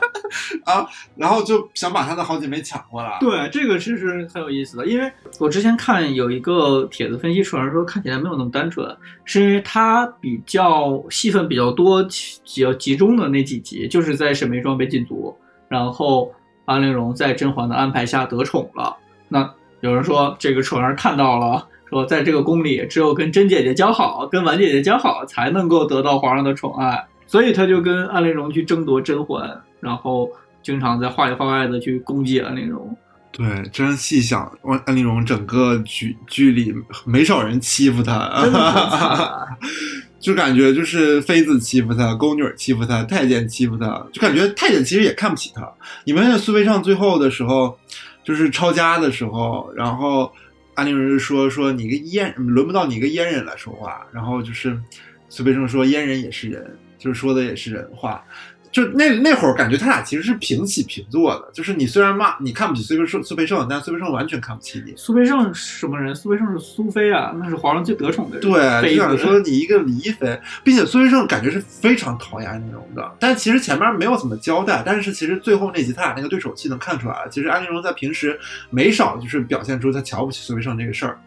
[0.65, 3.19] 啊，然后就想把他的好姐妹抢过来。
[3.21, 15.37] 对，这个其实很有意思的，因为我之前看有一个帖子分析纯儿说，看起来没有那么单纯，是因为他比较戏份比较多、比较集中的那几集，就是在沈眉庄被禁足，
[15.69, 16.33] 然后
[16.65, 18.97] 安陵容在甄嬛的安排下得宠了。
[19.29, 21.69] 那有人说这个纯儿看到了。
[21.91, 27.05] 说在这个宫里，只有跟甄姐姐交好，跟婉姐姐交好，才能够得到皇上的宠爱。
[27.27, 30.29] 所以他就跟安陵容去争夺甄嬛，然后
[30.63, 32.97] 经常在话里话外的去攻击安陵容。
[33.33, 36.75] 对，真细想，安安陵容整个剧剧里
[37.05, 39.47] 没少人欺负她，
[40.19, 45.63] 就感觉就是妃子欺负她，宫女欺负她，太监欺负她，就感觉太监其实也看不起她。
[46.05, 47.79] 你们看苏培盛最后的时候，
[48.25, 50.33] 就是抄家的时候，然后
[50.81, 54.81] 安陵容说说你个阉，轮不到你个阉人来说话，然后就是
[55.29, 58.25] 苏培盛说阉人也是人，就是说的也是人话。
[58.73, 61.51] 就那那会儿，感觉他俩其实是平起平坐的。
[61.53, 64.95] 就是你虽然骂你看不起苏培盛，苏培盛，但苏培盛完全看不起你。
[64.97, 66.15] 苏培盛是什么人？
[66.15, 68.49] 苏培盛是苏妃啊，那是皇上最得宠的人。
[68.49, 78.39] 对，妃就想说你一个李一妃，并且苏培盛感觉是非常讨厌安陵容的，但其实前面没有怎么交代，但是其实最后那集他俩那个对手戏能看出来，其实安陵容在平时
[78.71, 81.19] 没少就是表现出他瞧不起苏培盛这个事儿，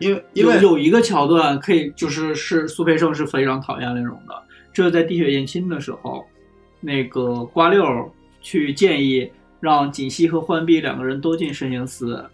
[0.00, 4.34] 因为因为有有一个桥段可以，就是是苏培盛是非常讨厌安陵容的，
[4.72, 6.24] 这是在滴血验亲的时候，
[6.80, 7.84] 那个瓜六
[8.40, 12.24] 去建议让锦汐和浣碧两个人都进慎刑司，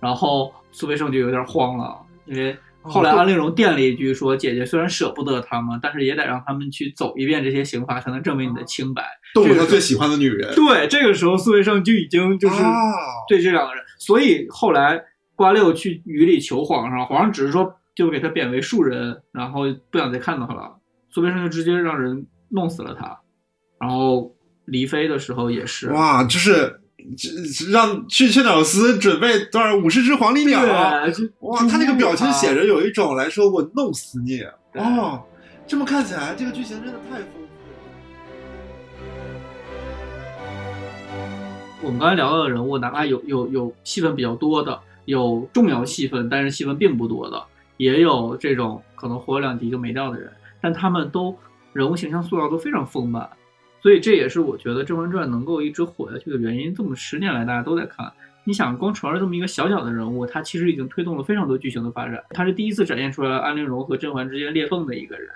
[0.00, 12.70] 然后苏培盛就有点慌了，因为后来哦安陵容垫了一句说：“姐姐虽然舍不得他们，但是也得让他们去走一遍这些刑罚，才能证明你的清白。”动了这个他最喜欢的女人，对，这个时候苏培盛就已经就是啊
[13.26, 15.02] 对这两个人，所以后来
[15.34, 20.76] 瓜六去雨里求皇上，皇上只是说就给他贬为庶人，然后不想再看到他了。
[21.08, 23.18] 苏培盛就直接让人弄死了他，
[23.78, 24.34] 然后
[24.66, 26.80] 离飞的时候也是，哇，就是
[27.70, 30.60] 让去雀鸟司准备多少五十只黄鹂鸟。
[30.62, 31.06] 哇，
[31.68, 32.64] 他那个表情写着。
[32.64, 34.38] 有一种来说我弄死你
[34.72, 35.22] 对哦，
[35.66, 37.48] 这么看起来这个剧情真的太丰富了。
[41.82, 47.44] 我们刚才聊到的人物，哪怕有有有戏份比较多的，有重要戏份，但是戏份并不多的，
[47.76, 50.32] 也有这种可能活两集就没掉的人，
[50.62, 51.36] 但他们都
[51.74, 53.28] 人物形象塑造都非常丰满，
[53.84, 56.74] 所以这也是我觉得《甄嬛传》能够一直火下去的原因。
[56.74, 58.10] 这么十年来，大家都在看。
[58.44, 62.24] 你想，光纯儿这么一个小小的人物，他其实已经推动了非常多剧情的发展。
[62.30, 65.28] 他是第一次展现出来安陵容和甄嬛之间裂缝的一个人，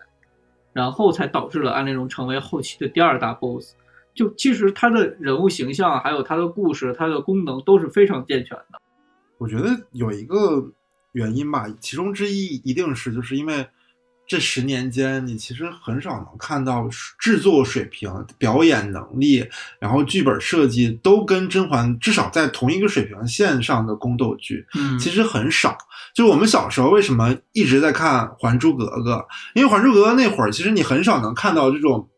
[0.73, 3.75] 然后才导致了安陵容成为后期的第二大 BOSS。
[4.15, 8.81] 就其实他的人物形象，还有他的故事、他的功能都是非常健全的。
[9.37, 10.73] 我觉得有一个
[11.13, 13.67] 原因吧，其中之一一定是就是因为
[14.29, 16.89] 这十年间，你其实很少能看到
[17.19, 19.45] 制作水平、表演能力，
[19.81, 25.77] 然后剧本设计都跟甄嬛至少在同一个水平线上的宫斗剧，嗯其实很少。
[26.15, 29.15] 就是我们小时候为什么一直在看《还珠格格》，
[29.55, 32.09] 因为《还珠格格》那会儿，其实你很少能看到这种。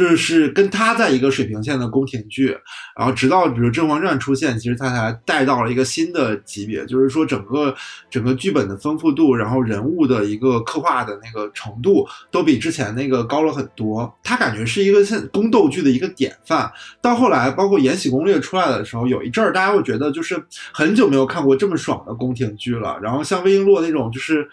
[0.00, 2.56] 就是跟他在一个水平线的宫廷剧，
[2.96, 7.74] 然后直到比如《甄嬛传》出现，其实他才带到了一个新的级别，就是说整个
[8.10, 14.10] 整个剧本的丰富度，然后人物的一个刻画的那个程度，都比之前那个高了很多。
[14.22, 16.72] 他感觉是一个现宫斗剧的一个典范。
[17.02, 22.98] 到后来，包括《延禧攻略》出来的时候，有一阵儿大家会觉得就是很久没有看过这么爽的宫廷剧了。
[23.02, 24.48] 然后像魏璎珞那种，就是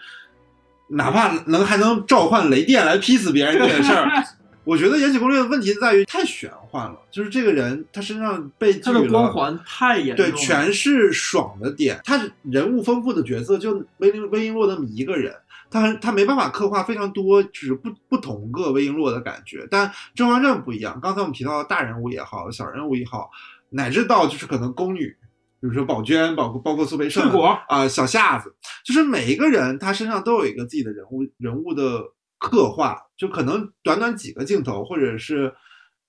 [0.90, 4.06] 哪怕能还能召唤雷电来劈死别人这件事儿。
[4.68, 11.98] 我觉得《延禧攻略》的问题在于太玄幻了，就是这个人他身上被他的光环太严重对，全是爽的点。
[12.04, 15.34] 他人物丰富的角色，就魏璎魏璎珞那么一个人，
[15.70, 19.66] 他他没办法刻画非常多，就是不不同个魏璎珞的感觉。
[19.70, 23.30] 但《甄嬛传》不一样，刚才我们提到的大人物也好，小人物也好，
[23.70, 25.16] 乃至到就是可能宫女，
[25.62, 27.32] 比如说宝娟，包括包括苏培盛
[27.68, 28.54] 啊、小夏子，
[28.84, 32.02] 就是每一个人他身上都有一个自己的人物人物的
[32.38, 35.52] 刻画，就可能短短几个镜头或者是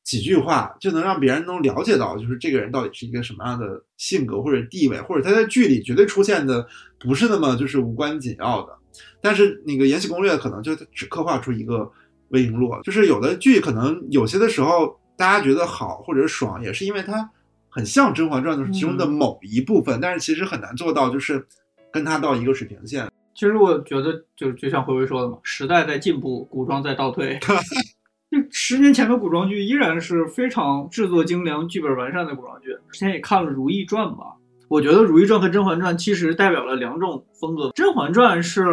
[0.03, 6.67] 几句话，就能让别人能了解到，就是这个人到底是一个什么样的性格或者地位，或者他在剧里绝对出现的
[6.99, 8.73] 不是那么就是无关紧要的。
[9.21, 11.89] 但是那个《延禧攻略》可能就只刻画出一个
[12.29, 17.29] 魏璎珞，就是有的剧可能有些的时候大家觉得好或者爽，也是因为它
[17.69, 21.45] 很像《甄嬛传》的其中的某一部分，但是其实很难做到就是
[21.91, 23.09] 跟它到一个水平线。
[23.39, 27.39] 其实我觉得就就像回回说的嘛，时代在进步，古装在倒退。
[28.29, 32.75] 就十年前的古装剧依然是非常制作精良、剧本完善的古装剧。
[32.91, 34.25] 之前也看了《如懿传》吧，
[34.67, 37.69] 我觉得《如懿传》和《甄嬛传》其实代表了两种风格。
[37.71, 38.67] 《甄嬛传》是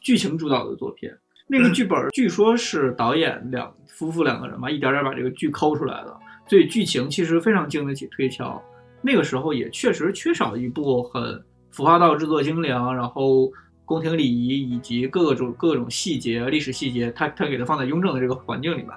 [0.00, 1.10] 剧情主导的作品，
[1.46, 8.58] 那个剧本据说是导演两夫妇两个人嘛，一点点把这个剧抠出来的，所以剧情其实非常经得起推敲。
[9.02, 13.52] 那个时候也确实缺少一部很浮夸道制作精良，然后
[13.88, 18.90] 宫廷礼仪以及各种各种细节、历史细节，它它给它放在雍正的这个环境里面，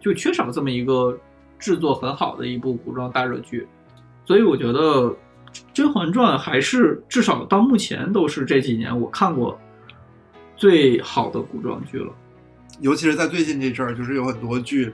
[0.00, 1.16] 就缺少这么一个
[1.60, 3.68] 制作很好的一部古装大热剧。
[4.24, 5.04] 所以我觉得
[5.72, 9.56] 《甄嬛传》还是至少到目前都是这几年我看过
[10.56, 12.12] 最好的古装剧了。
[12.80, 14.92] 尤其是在最近这阵儿，就是有很多剧，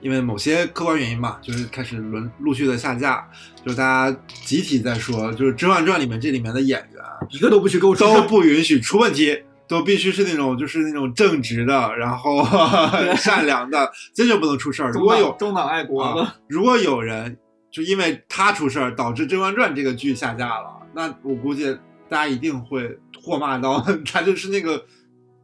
[0.00, 3.28] 因为某些客观原因嘛，就是开始轮陆续的下架，
[3.64, 12.44] 就是大家集体在说，就是《甄嬛传》里面这里面的演员一个都不许给我出都不允许出问题，都必须是那种就是那种正直的，然后
[13.16, 14.90] 善良的，坚决不能出事儿。
[14.90, 17.36] 如果有中党爱国的，啊，如果有人
[17.70, 21.76] 就因为他出事儿导致《甄嬛传》这个剧下架了，那我估计
[22.08, 23.80] 大家一定会唾骂到
[24.10, 24.84] 他就是那个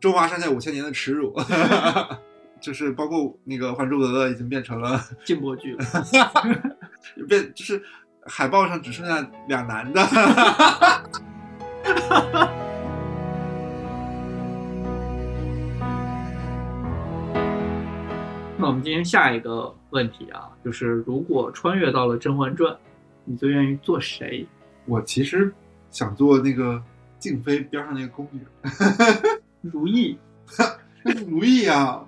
[0.01, 1.33] 中华上下五千年的耻辱，
[2.67, 5.85] 就是包括那个《还珠格格》已经变成了 禁播剧了。
[7.29, 7.81] 变就是
[8.25, 10.03] 海报上只剩下俩男的。
[18.59, 22.73] 那我们进行下一个问题啊，就是如果穿越到了《甄嬛传》，
[23.25, 24.45] 你最愿意做谁？
[24.87, 25.55] 我其实
[25.93, 26.83] 想做那个
[27.21, 28.41] 静妃边上那个宫女，
[29.63, 30.19] 如意。
[31.29, 32.05] 如意啊。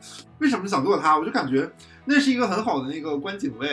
[0.00, 0.04] 哦，
[0.38, 1.18] 为什么想做她？
[1.18, 1.70] 我就感觉
[2.04, 3.68] 那是一个很好的那个观景位。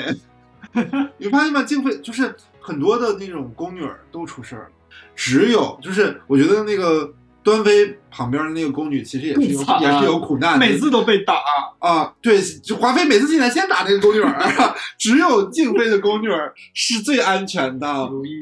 [1.17, 1.63] 你发现吗？
[1.63, 4.69] 静妃就是很多的那种宫女儿都出事儿了，
[5.15, 7.13] 只有就是我觉得那个
[7.43, 11.35] 端妃旁边的那个宫女其实也是有啊也是有苦难的，每次都被打。
[11.79, 14.35] 啊，对，就华妃每次进来先打那个宫女儿，
[14.97, 17.87] 只有静妃的宫女儿是最安全的。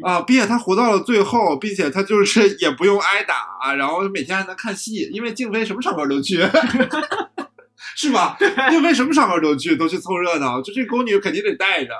[0.01, 6.49] 啊，并且她活到了最后，并且她就是也不用挨打，然后每天还能看戏，因为静妃什么场合都去，是
[8.13, 8.37] 吧？
[8.69, 11.91] 静妃什么场合都去，都去凑热闹，就这宫女肯定得带着。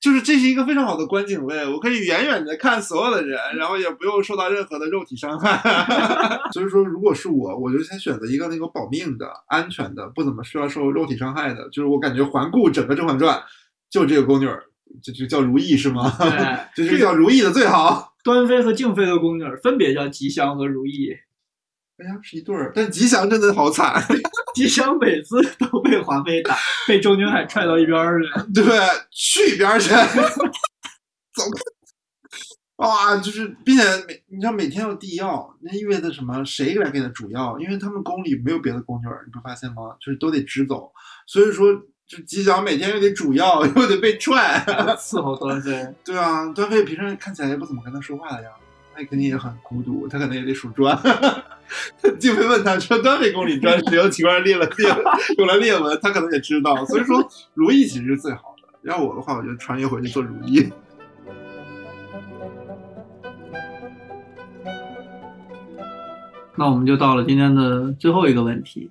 [0.00, 5.60] 就是这是一个非常好的观景位，我可以远远的看所有的人，然后也不用受到任何的肉体伤害。
[6.54, 11.68] 所以说，如果是我，我就先选择一个那个保命的、安全的、不怎么需要受肉体伤害的。
[11.70, 13.36] 就是我感觉环顾整个《甄嬛传》，
[13.90, 14.62] 就这个宫女儿，
[15.02, 16.08] 就就叫如意是吗？
[16.76, 18.14] 对 就是叫如意的最好。
[18.22, 21.08] 端妃和静妃的宫女儿分别叫吉祥和如意。
[21.98, 24.00] 哎呀，是一对儿，但吉祥真的好惨，
[24.54, 28.28] 吉祥每次都被华妃打，被周宁海踹到一边儿去。
[28.54, 28.64] 对，
[29.10, 29.88] 去一边儿去，
[31.34, 31.60] 走开。
[32.76, 36.44] 哇，就是，并且每你知道每天要递药，那意味着什么？
[36.44, 37.58] 谁来给他煮药？
[37.58, 39.96] 因为他们宫里没有别的宫女儿，你不发现吗？
[40.00, 40.92] 就是都得直走，
[41.26, 41.74] 所以说，
[42.06, 44.64] 就吉祥每天又得煮药，又得被踹。
[44.96, 45.92] 伺候端妃。
[46.04, 50.96] 对啊，端妃平时看起来也不怎么跟他说话的样子，那肯定也很孤独，他可能也得数砖。
[52.18, 54.88] 静妃问他说：“端妃宫里砖谁用奇怪裂了裂
[55.36, 58.68] 用来裂纹？”他可能也知道，所以说如意其实是最好的。
[58.82, 60.68] 要我的话，我就穿越回去做如意。
[66.56, 68.90] 那我们就到了今天的最后一个问题，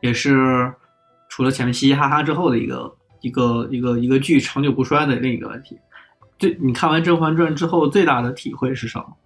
[0.00, 0.72] 也是
[1.28, 5.78] 除了前面嘻嘻哈哈之后的一个一个一个一个剧长久不衰的另一个问题。
[6.38, 9.16] 最你看完《甄嬛传》之后最大的体会是什么？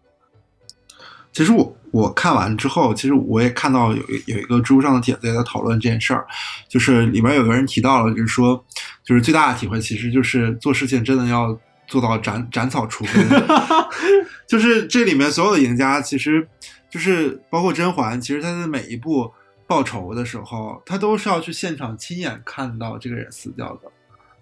[1.33, 6.27] 其实我我看完之后，其实我也看到有有一个知乎上的帖子也在讨论这件事儿，
[6.69, 8.65] 就是里面有个人提到了，就是说，
[9.05, 13.29] 就是最大的体会其实就是做事情真的要做到斩斩草除根，
[14.49, 16.49] 就是这里面所有的赢家，其实
[16.91, 19.33] 就是包括甄嬛，其实她的每一步
[19.69, 23.83] 报仇的时候，她都是要去现场亲眼看到这个人死掉的。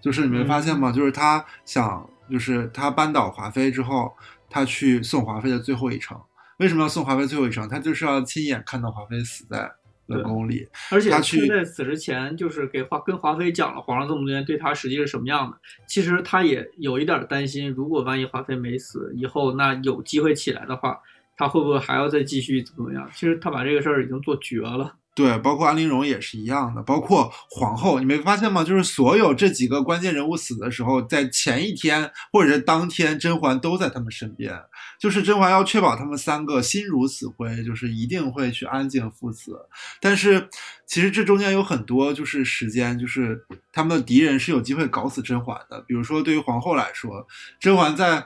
[0.00, 0.90] 就是你没发现吗？
[0.90, 4.10] 就是他想，就是他扳倒华妃之后，
[4.48, 6.18] 他去送华妃的最后一程。
[6.62, 7.68] 为什么要送华妃最后一程？
[7.68, 9.68] 他就是要亲眼看到华妃死在
[10.06, 10.68] 冷宫里。
[10.92, 15.58] 而且他他去在死之前，就是给华跟华妃讲了皇上这么多年对他实际是什么样的。
[15.88, 21.00] 其实他也有一点担心，如果万一华妃没死，以后那有机会起来的话，
[21.36, 23.10] 他会不会还要再继续怎么怎么样？
[23.12, 24.94] 其实他把这个事儿已经做绝了。
[25.14, 28.64] 对，包括安陵容也是一样的，包括皇后，你没发现吗？
[28.64, 34.58] 就是所有这几个关键人物死的时候，在前一天或者是当天，甄嬛都在他们身边。
[34.98, 39.52] 就是甄嬛要确保他们三个心如死灰，就是一定会去安静赴死。
[40.00, 40.48] 但是
[40.86, 43.38] 其实这中间有很多就是时间，就是
[43.72, 45.80] 他们的敌人是有机会搞死甄嬛的。
[45.86, 47.26] 比如说对于皇后来说，
[47.60, 48.24] 甄嬛在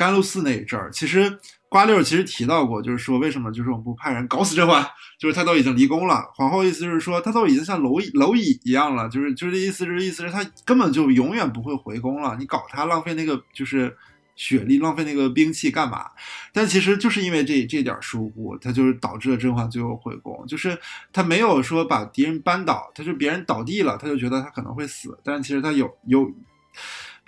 [0.00, 1.38] 甘露寺那一阵儿，其实
[1.68, 4.82] 瓜六其实提到过，就是说为什么就是我们不派人搞死甄嬛，
[5.18, 6.24] 就是他都已经离宫了。
[6.34, 12.34] 皇后意思就是说他都已经像蝼蚁蝼蚁一样了，就是就是意思是意思是他根本就永远不会回宫了。
[12.38, 13.94] 你搞他浪费那个就是
[14.36, 16.06] 血力，浪费那个兵器干嘛？
[16.50, 20.78] 但其实就是因为这这点疏忽，他就是导致了甄嬛最后回宫，就是
[21.12, 26.26] 他没有说把敌人扳倒，他就别人倒地了，他就觉得他可能会死，但其实他有有。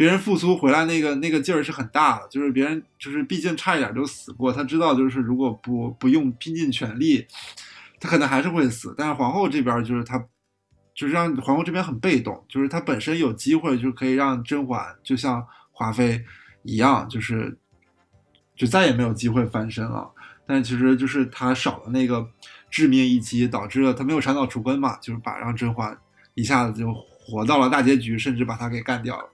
[0.03, 7.25] 别人复苏回来那个那个劲儿是很大的，就是别人就是毕竟差一点就死过，他知道就是如果不不用拼尽全力，
[8.01, 8.93] 他可能还是会死。
[8.99, 10.19] 但是皇后这边就是他，
[10.93, 16.21] 就是让皇后这边很被动，就是他本身有机会就可以让甄嬛就像华妃
[16.65, 17.57] 一样，就是
[18.57, 20.11] 就再也没有机会翻身了。
[20.45, 22.29] 但其实就是他少了那个
[22.69, 25.97] 致命一击，导致了他没有斩草除根嘛，就是把让甄嬛
[26.35, 29.29] 一下子就活到了大结局，甚至把他给干掉了。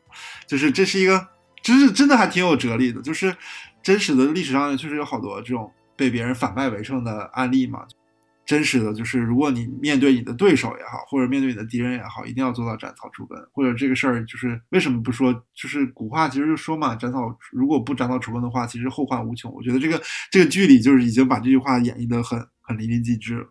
[0.47, 1.29] 就是这是一个，
[1.63, 3.01] 真是真的还挺有哲理的。
[3.03, 3.35] 就是
[3.83, 7.87] 真实的历史上确实有好多这种被别人反败为胜的案例嘛。
[8.45, 13.39] 真实的就是，如果你面对你的对手也好，或者面对你的敌人也好，一定要做到斩草除根。
[13.53, 15.31] 或者这个事儿就是为什么不说？
[15.53, 19.53] 就是古话其实就说嘛，斩草如果不斩草除根的话，其实后患无穷。
[19.53, 23.47] 我觉得这个这个剧里就是已经把这句话演绎的很很淋漓尽致了。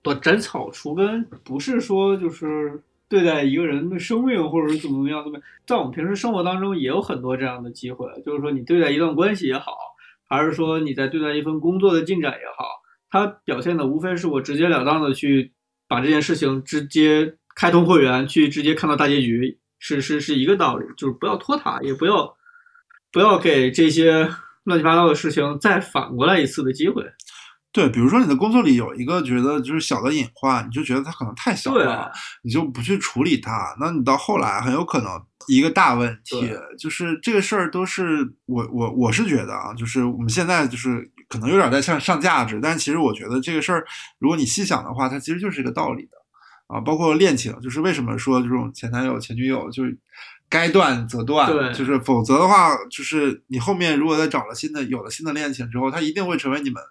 [0.00, 9.72] 不，斩草除根不是说就是对待一个人的生命，或者是怎么怎么样，怎么在我们平时生活当中也有很多这样的机会，就是说你对待一段关系也好，
[10.28, 12.66] 还是说你在对待一份工作的进展也好。
[13.08, 15.52] 它表现的无非是我直截了当的去
[15.88, 22.36] 把这件事情直接开通会员，去直接看到大结局，是是是一个道理，就是不要拖沓，也不要
[23.12, 24.28] 不要给这些
[24.64, 27.04] 乱七八糟的事情再反过来一次的机会。
[27.76, 32.10] 对，比如说你的工作里有一个觉得就是小的隐患，你就觉得它可能太小了，
[32.40, 35.10] 你就不去处理它，那你到后来很有可能
[35.46, 36.40] 一个大问题，
[36.78, 43.84] 就是这个事儿都是我我我是觉得啊，就是我们现在就是可能有点在上上价值，但其实我觉得这个事儿，
[44.18, 46.16] 如果你细想的话，它其实就是一个道理的
[46.68, 49.82] 啊，包括恋情，就是为什么说这种前男友前女友就
[50.48, 56.82] 该断则断，就是否则的话，就是你后面如果再找了新的有了新的恋情之后，它一定会成为你们。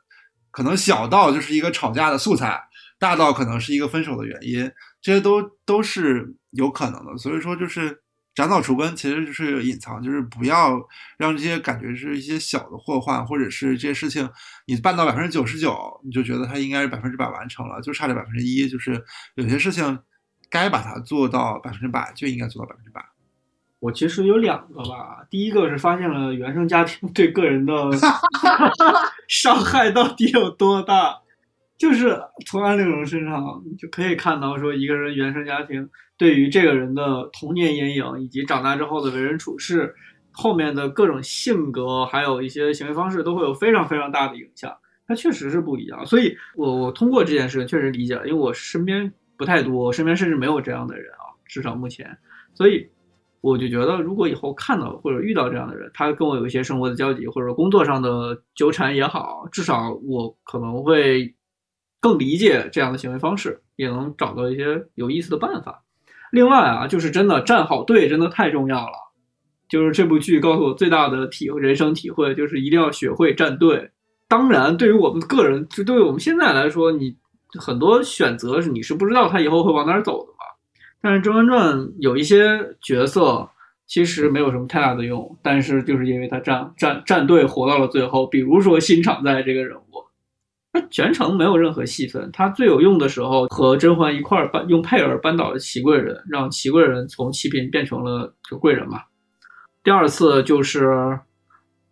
[0.55, 2.57] 可能小到就是一个吵架的素材，
[2.97, 7.17] 大到可能是一个分手的原因，这些都都是有可能的。
[7.17, 8.01] 所以说，就是
[8.33, 10.81] 斩草除根，其实就是隐藏，就是不要
[11.17, 14.29] 让这些感觉是一些小的祸患，或者是这些事情
[14.65, 18.69] 你办到百分之九十九，你就觉得它应该是百分之百完成了，就差这百分之一。
[18.69, 19.03] 就是
[19.35, 19.99] 有些事情
[20.49, 23.03] 该把它做到百分之百，就应该做到百分之百。
[23.85, 27.73] 我其实有两个吧，第一个是发现了原生家庭对个人的
[29.29, 31.15] 伤害到底有多大，
[31.77, 39.93] 就是从安陵容身上就可以看到，说一个人原生家庭对于这个人的童年阴影以及长大之后的为人处事，
[40.31, 44.75] 后面的各种性格还有一些行为方式都会有非常非常大的影响，
[45.07, 46.03] 它确实是不一样。
[46.07, 52.17] 所以我我通过这件事情确实理解了，因为我身边不太多，我身边甚至没有这样的人啊，至少目前，
[52.55, 52.89] 所以。
[53.45, 61.31] 我就觉得，如果以后看到或者遇到这样的人，他跟我有一些生活的交集，或者工作上的纠缠也好，至少我可能会
[61.99, 65.83] 更理解这样的行为方式，也能找到一些有意思的办法。
[66.31, 68.93] 另外啊，就是真的站好队真的太重要了。
[69.69, 73.91] 就是这部剧告诉我最大的体人生体会，就是一定要学会站队。
[74.27, 77.15] 当然，对于我们个人，就对于我们现在来说，你
[77.59, 80.33] 很多选择是你是不知道他以后会往哪儿走的。
[81.05, 83.47] 但是《甄嬛传》有一些角色
[83.85, 88.25] 其实没有什么太大的用，但是就是因为他站站站队活到了最后。
[88.25, 89.83] 比如说新常在这个人物，
[90.73, 99.03] 他全程没有任何戏份，他最有用的时候和甄嬛一块儿搬用佩儿扳倒了齐贵人，让齐贵人从齐嫔变成了就贵人嘛。
[99.83, 101.19] 第二次就是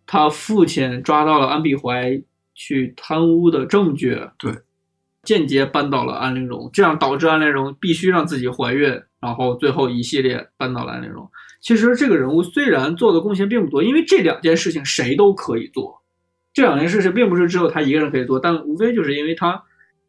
[0.08, 2.20] 他父亲抓到了安碧怀
[2.52, 4.52] 去贪污的证据，对。
[5.24, 8.88] 间接扳倒了安陵容，这样导致安陵容必须让自己怀孕，
[9.20, 11.28] 然后最后一系列扳倒了安陵容。
[11.60, 16.02] 其实这个人物虽然做的贡献并不多，因为这两件事情谁都可以做，
[16.52, 19.62] 这两件事情并不是只有他一个人可以做，但无非就是因为他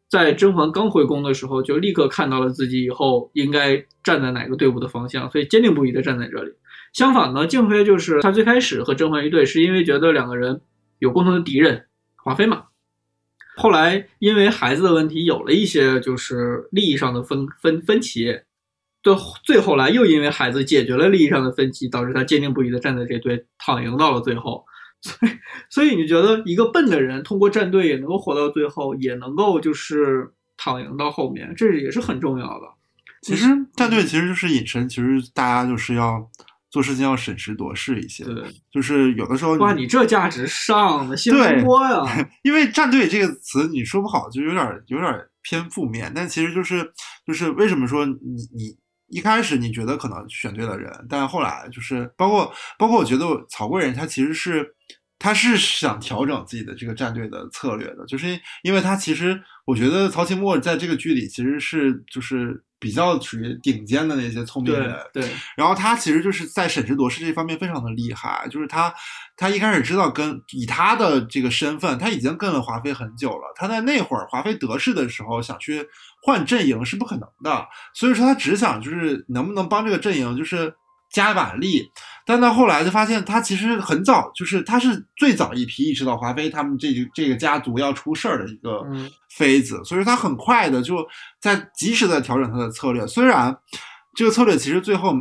[0.10, 6.52] 在甄嬛刚回宫的时候就立刻看到了自己以后应该站在哪个队伍的方向，所以坚定不移的站在这里。
[6.94, 10.62] 相反呢，静妃就是她最开始和甄嬛一对，是因为觉得两个人
[11.00, 11.86] 有共同的敌人
[12.16, 12.66] 华妃嘛。
[13.56, 18.40] 后来因为孩子的问题有了一些就是利益上的分分分歧，
[19.02, 24.66] 最最后来又因为孩子解决了利益上的分歧，导致他坚定不移的站在这队，躺赢到了最后。
[25.02, 25.32] 所以，
[25.70, 32.68] 所以你觉得一个笨的人通过站队也能够活到最后，也能够就是躺赢到后面，这也是很重要的。
[33.22, 36.30] 其实站队其实就是隐身，其实大家就是要。
[36.76, 42.04] 做事情要审时度势一些，对，就是有的时候哇，你这价值上的新闻多呀！
[42.44, 45.10] 因为战队这个词你说不好，就有点有点
[45.42, 46.92] 偏负面，但其实就是
[47.26, 48.14] 就是为什么说你
[48.54, 48.76] 你
[49.08, 54.76] 一开始你觉得可能选对了人，但后来就是包括包括我觉得曹贵人他其实是
[55.18, 58.28] 他是想调整自己的这个战队的策略的，就是
[58.64, 62.65] 因为他其实我觉得曹琴墨在这个剧里其实是就是。
[62.80, 65.24] 比较属于顶尖的那些聪明人，对。
[65.56, 68.94] 然后他其实就是在审时度势这方面非常的厉害，就是他
[69.38, 73.54] 他一开始知道跟以他的这个身份，他已经跟了华妃很久了。
[73.56, 75.86] 他在那会儿华妃得势的时候想去
[76.22, 80.74] 换阵营是不可能的，所以说他只想就是能不能帮这个阵营就是
[81.12, 81.84] 加把力。
[82.26, 91.06] 但到后来就发现，他其实很早，就是他是最早一批意识到华妃他们这这个家族要出事儿的一个嗯妃子，所以说他很快的就
[91.40, 93.06] 在及时的调整他的策略。
[93.06, 93.56] 虽然
[94.16, 95.14] 这个策略其实最后，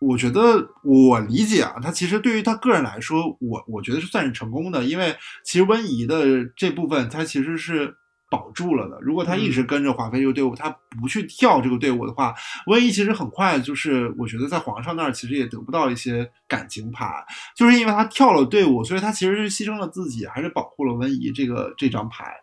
[0.00, 6.24] 我觉得我理解啊，他其实对于他个人来说，我我觉得是算是成功的，因为其实温宜的
[6.56, 7.94] 这部分他其实是。
[8.32, 8.98] 保住了的。
[9.02, 12.34] 如果他一直跟着华妃这个队伍，他不去跳这个队伍的话，
[12.66, 17.06] 温宜其实很快就是，我觉得在皇上那儿其实也得不到一些感情牌，
[17.54, 22.34] 就是因为他跳了队伍，所以他其实是牺牲了自己，还是保护了温宜这个这张牌。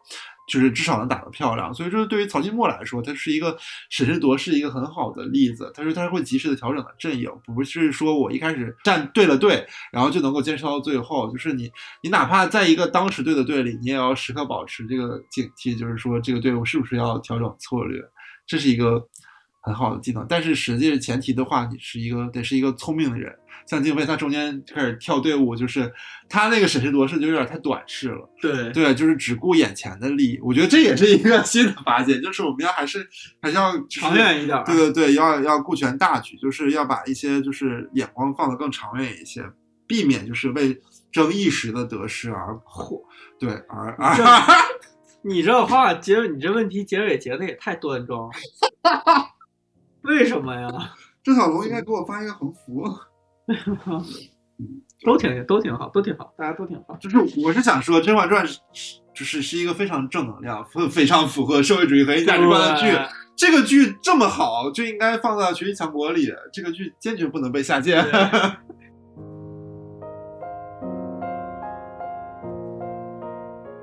[0.49, 3.55] 就是至少能打得漂亮，所以说对于曹金墨来说，他是一个
[3.89, 5.71] 审时度势一个很好的例子。
[5.75, 11.31] 他说他会及时的调整的阵营，不是说我一开始站对了队，然后就能够坚持到最后。
[11.31, 11.71] 就是你
[12.01, 18.01] 你哪怕在一个当时对的队里，你也要时刻保持这个警惕，就是说这个队伍是不是要调整策略，
[18.47, 19.07] 这是一个
[19.61, 20.25] 很好的技能。
[20.27, 23.33] 但是实际的前提的话，你是一个得是一个聪明的人。
[23.69, 25.93] 像静飞他中间开始跳队伍，就是
[26.27, 28.27] 他那个审时度势就有点太短视了。
[28.41, 30.39] 对对，就是只顾眼前的利益。
[30.41, 33.07] 我觉得这也是一个新的发现，就是我们要还是
[33.39, 39.43] 还是要、就是、长远一点对对对，要要顾全大局，就是要把一些就是眼光放得更长远一些，
[39.85, 43.03] 避免就是为争一时的得失而嚯，
[43.39, 44.15] 对而而
[45.21, 48.33] 你这 话结，你这问题结尾结的也太端庄了，
[50.01, 50.67] 为什么呀？
[51.21, 52.83] 郑小龙应该给我发一个横幅。
[55.05, 56.95] 都挺都挺好，都挺好，大家都挺好。
[56.97, 62.97] 就是我是想说，《甄嬛传》是就是是一个非常正能量、非非常符合社会主义核心价值观的剧。
[63.35, 66.27] 这个剧这么好，就应该放到《学习强国》里。
[66.51, 68.01] 这个剧坚决不能被下架。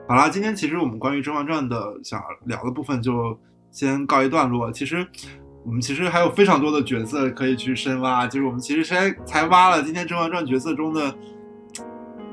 [0.08, 3.36] 好啦，今天其实我们关于《甄嬛传》的想聊的部分就
[3.70, 4.70] 先告一段落。
[4.70, 5.04] 其实
[5.66, 11.12] 我们其实还有非常多的角色可以去深挖，就是我们其实才才挖了今天《甄嬛传》角色中的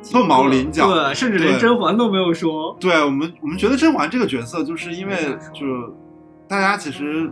[0.04, 2.78] 凤毛麟角，对，甚至连甄嬛都没有说。
[2.80, 5.66] 对我们，我们觉得甄嬛这个角色，就是因为就
[6.48, 7.32] 大家其实，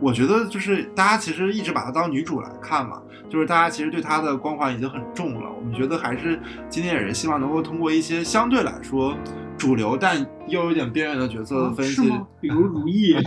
[0.00, 5.48] 我觉得就是大家其实一直把她当女主来看嘛，就是大家其实对她的光环已经很重了。
[5.56, 9.14] 我们觉得还是今天也是希望能够通过一些相对来说
[9.56, 12.12] 主流但又有点边缘的角色的分析？
[12.40, 13.14] 比如如意，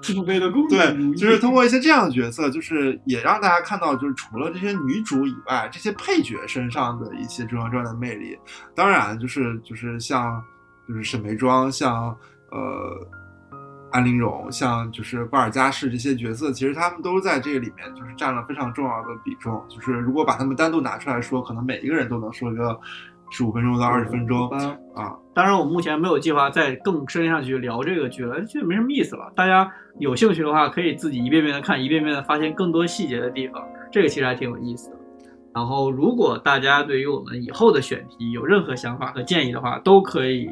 [0.00, 8.38] 静妃的公主对，就是通过一些这样的角色，就是也让大家看到，就是除了这些女主以外，这些配角身上的一些《甄嬛传》的魅力。
[8.74, 10.42] 当然，就是就是像
[10.86, 12.16] 就是沈眉庄，像
[12.50, 13.08] 呃
[13.90, 19.64] 安陵容，像就是巴尔佳氏这些角色，其实他们都在这个里面就是占了非常重要的比重。
[19.68, 22.78] 就是如果把他们单独拿出来说，可能每一个人都能说个
[23.30, 25.14] 十五分钟到二十分钟嗯啊。
[25.34, 29.30] 当然，我目前没有计划再更深下去聊这个剧了，这没什么意思了。
[29.36, 33.62] 大家有兴趣的话，可以自己一遍遍的看，一遍遍的发现更多细节的地方，
[33.92, 34.96] 这个其实还挺有意思的。
[35.54, 40.48] 然后，如果大家对于我们以后的选题有任何想法和建议的话，都可以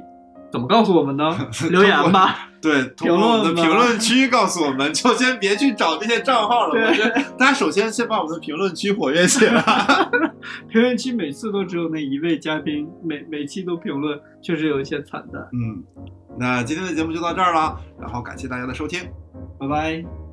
[0.53, 1.37] 怎么告诉我们呢？
[1.71, 2.49] 留言吧。
[2.63, 6.73] 对，通过我们的评论吧评论区告诉我们，就先别去找这些账号了。
[6.73, 9.63] 对我觉得大家首先先把我们的评论区活跃起来。
[10.69, 15.49] 评论区每次都只有那一位嘉宾，每每期都评论，确实有一些惨淡。
[15.53, 15.83] 嗯，
[16.39, 19.01] 那今天的节目就到这儿了，然后感谢大家的收听。
[19.59, 20.26] 拜拜。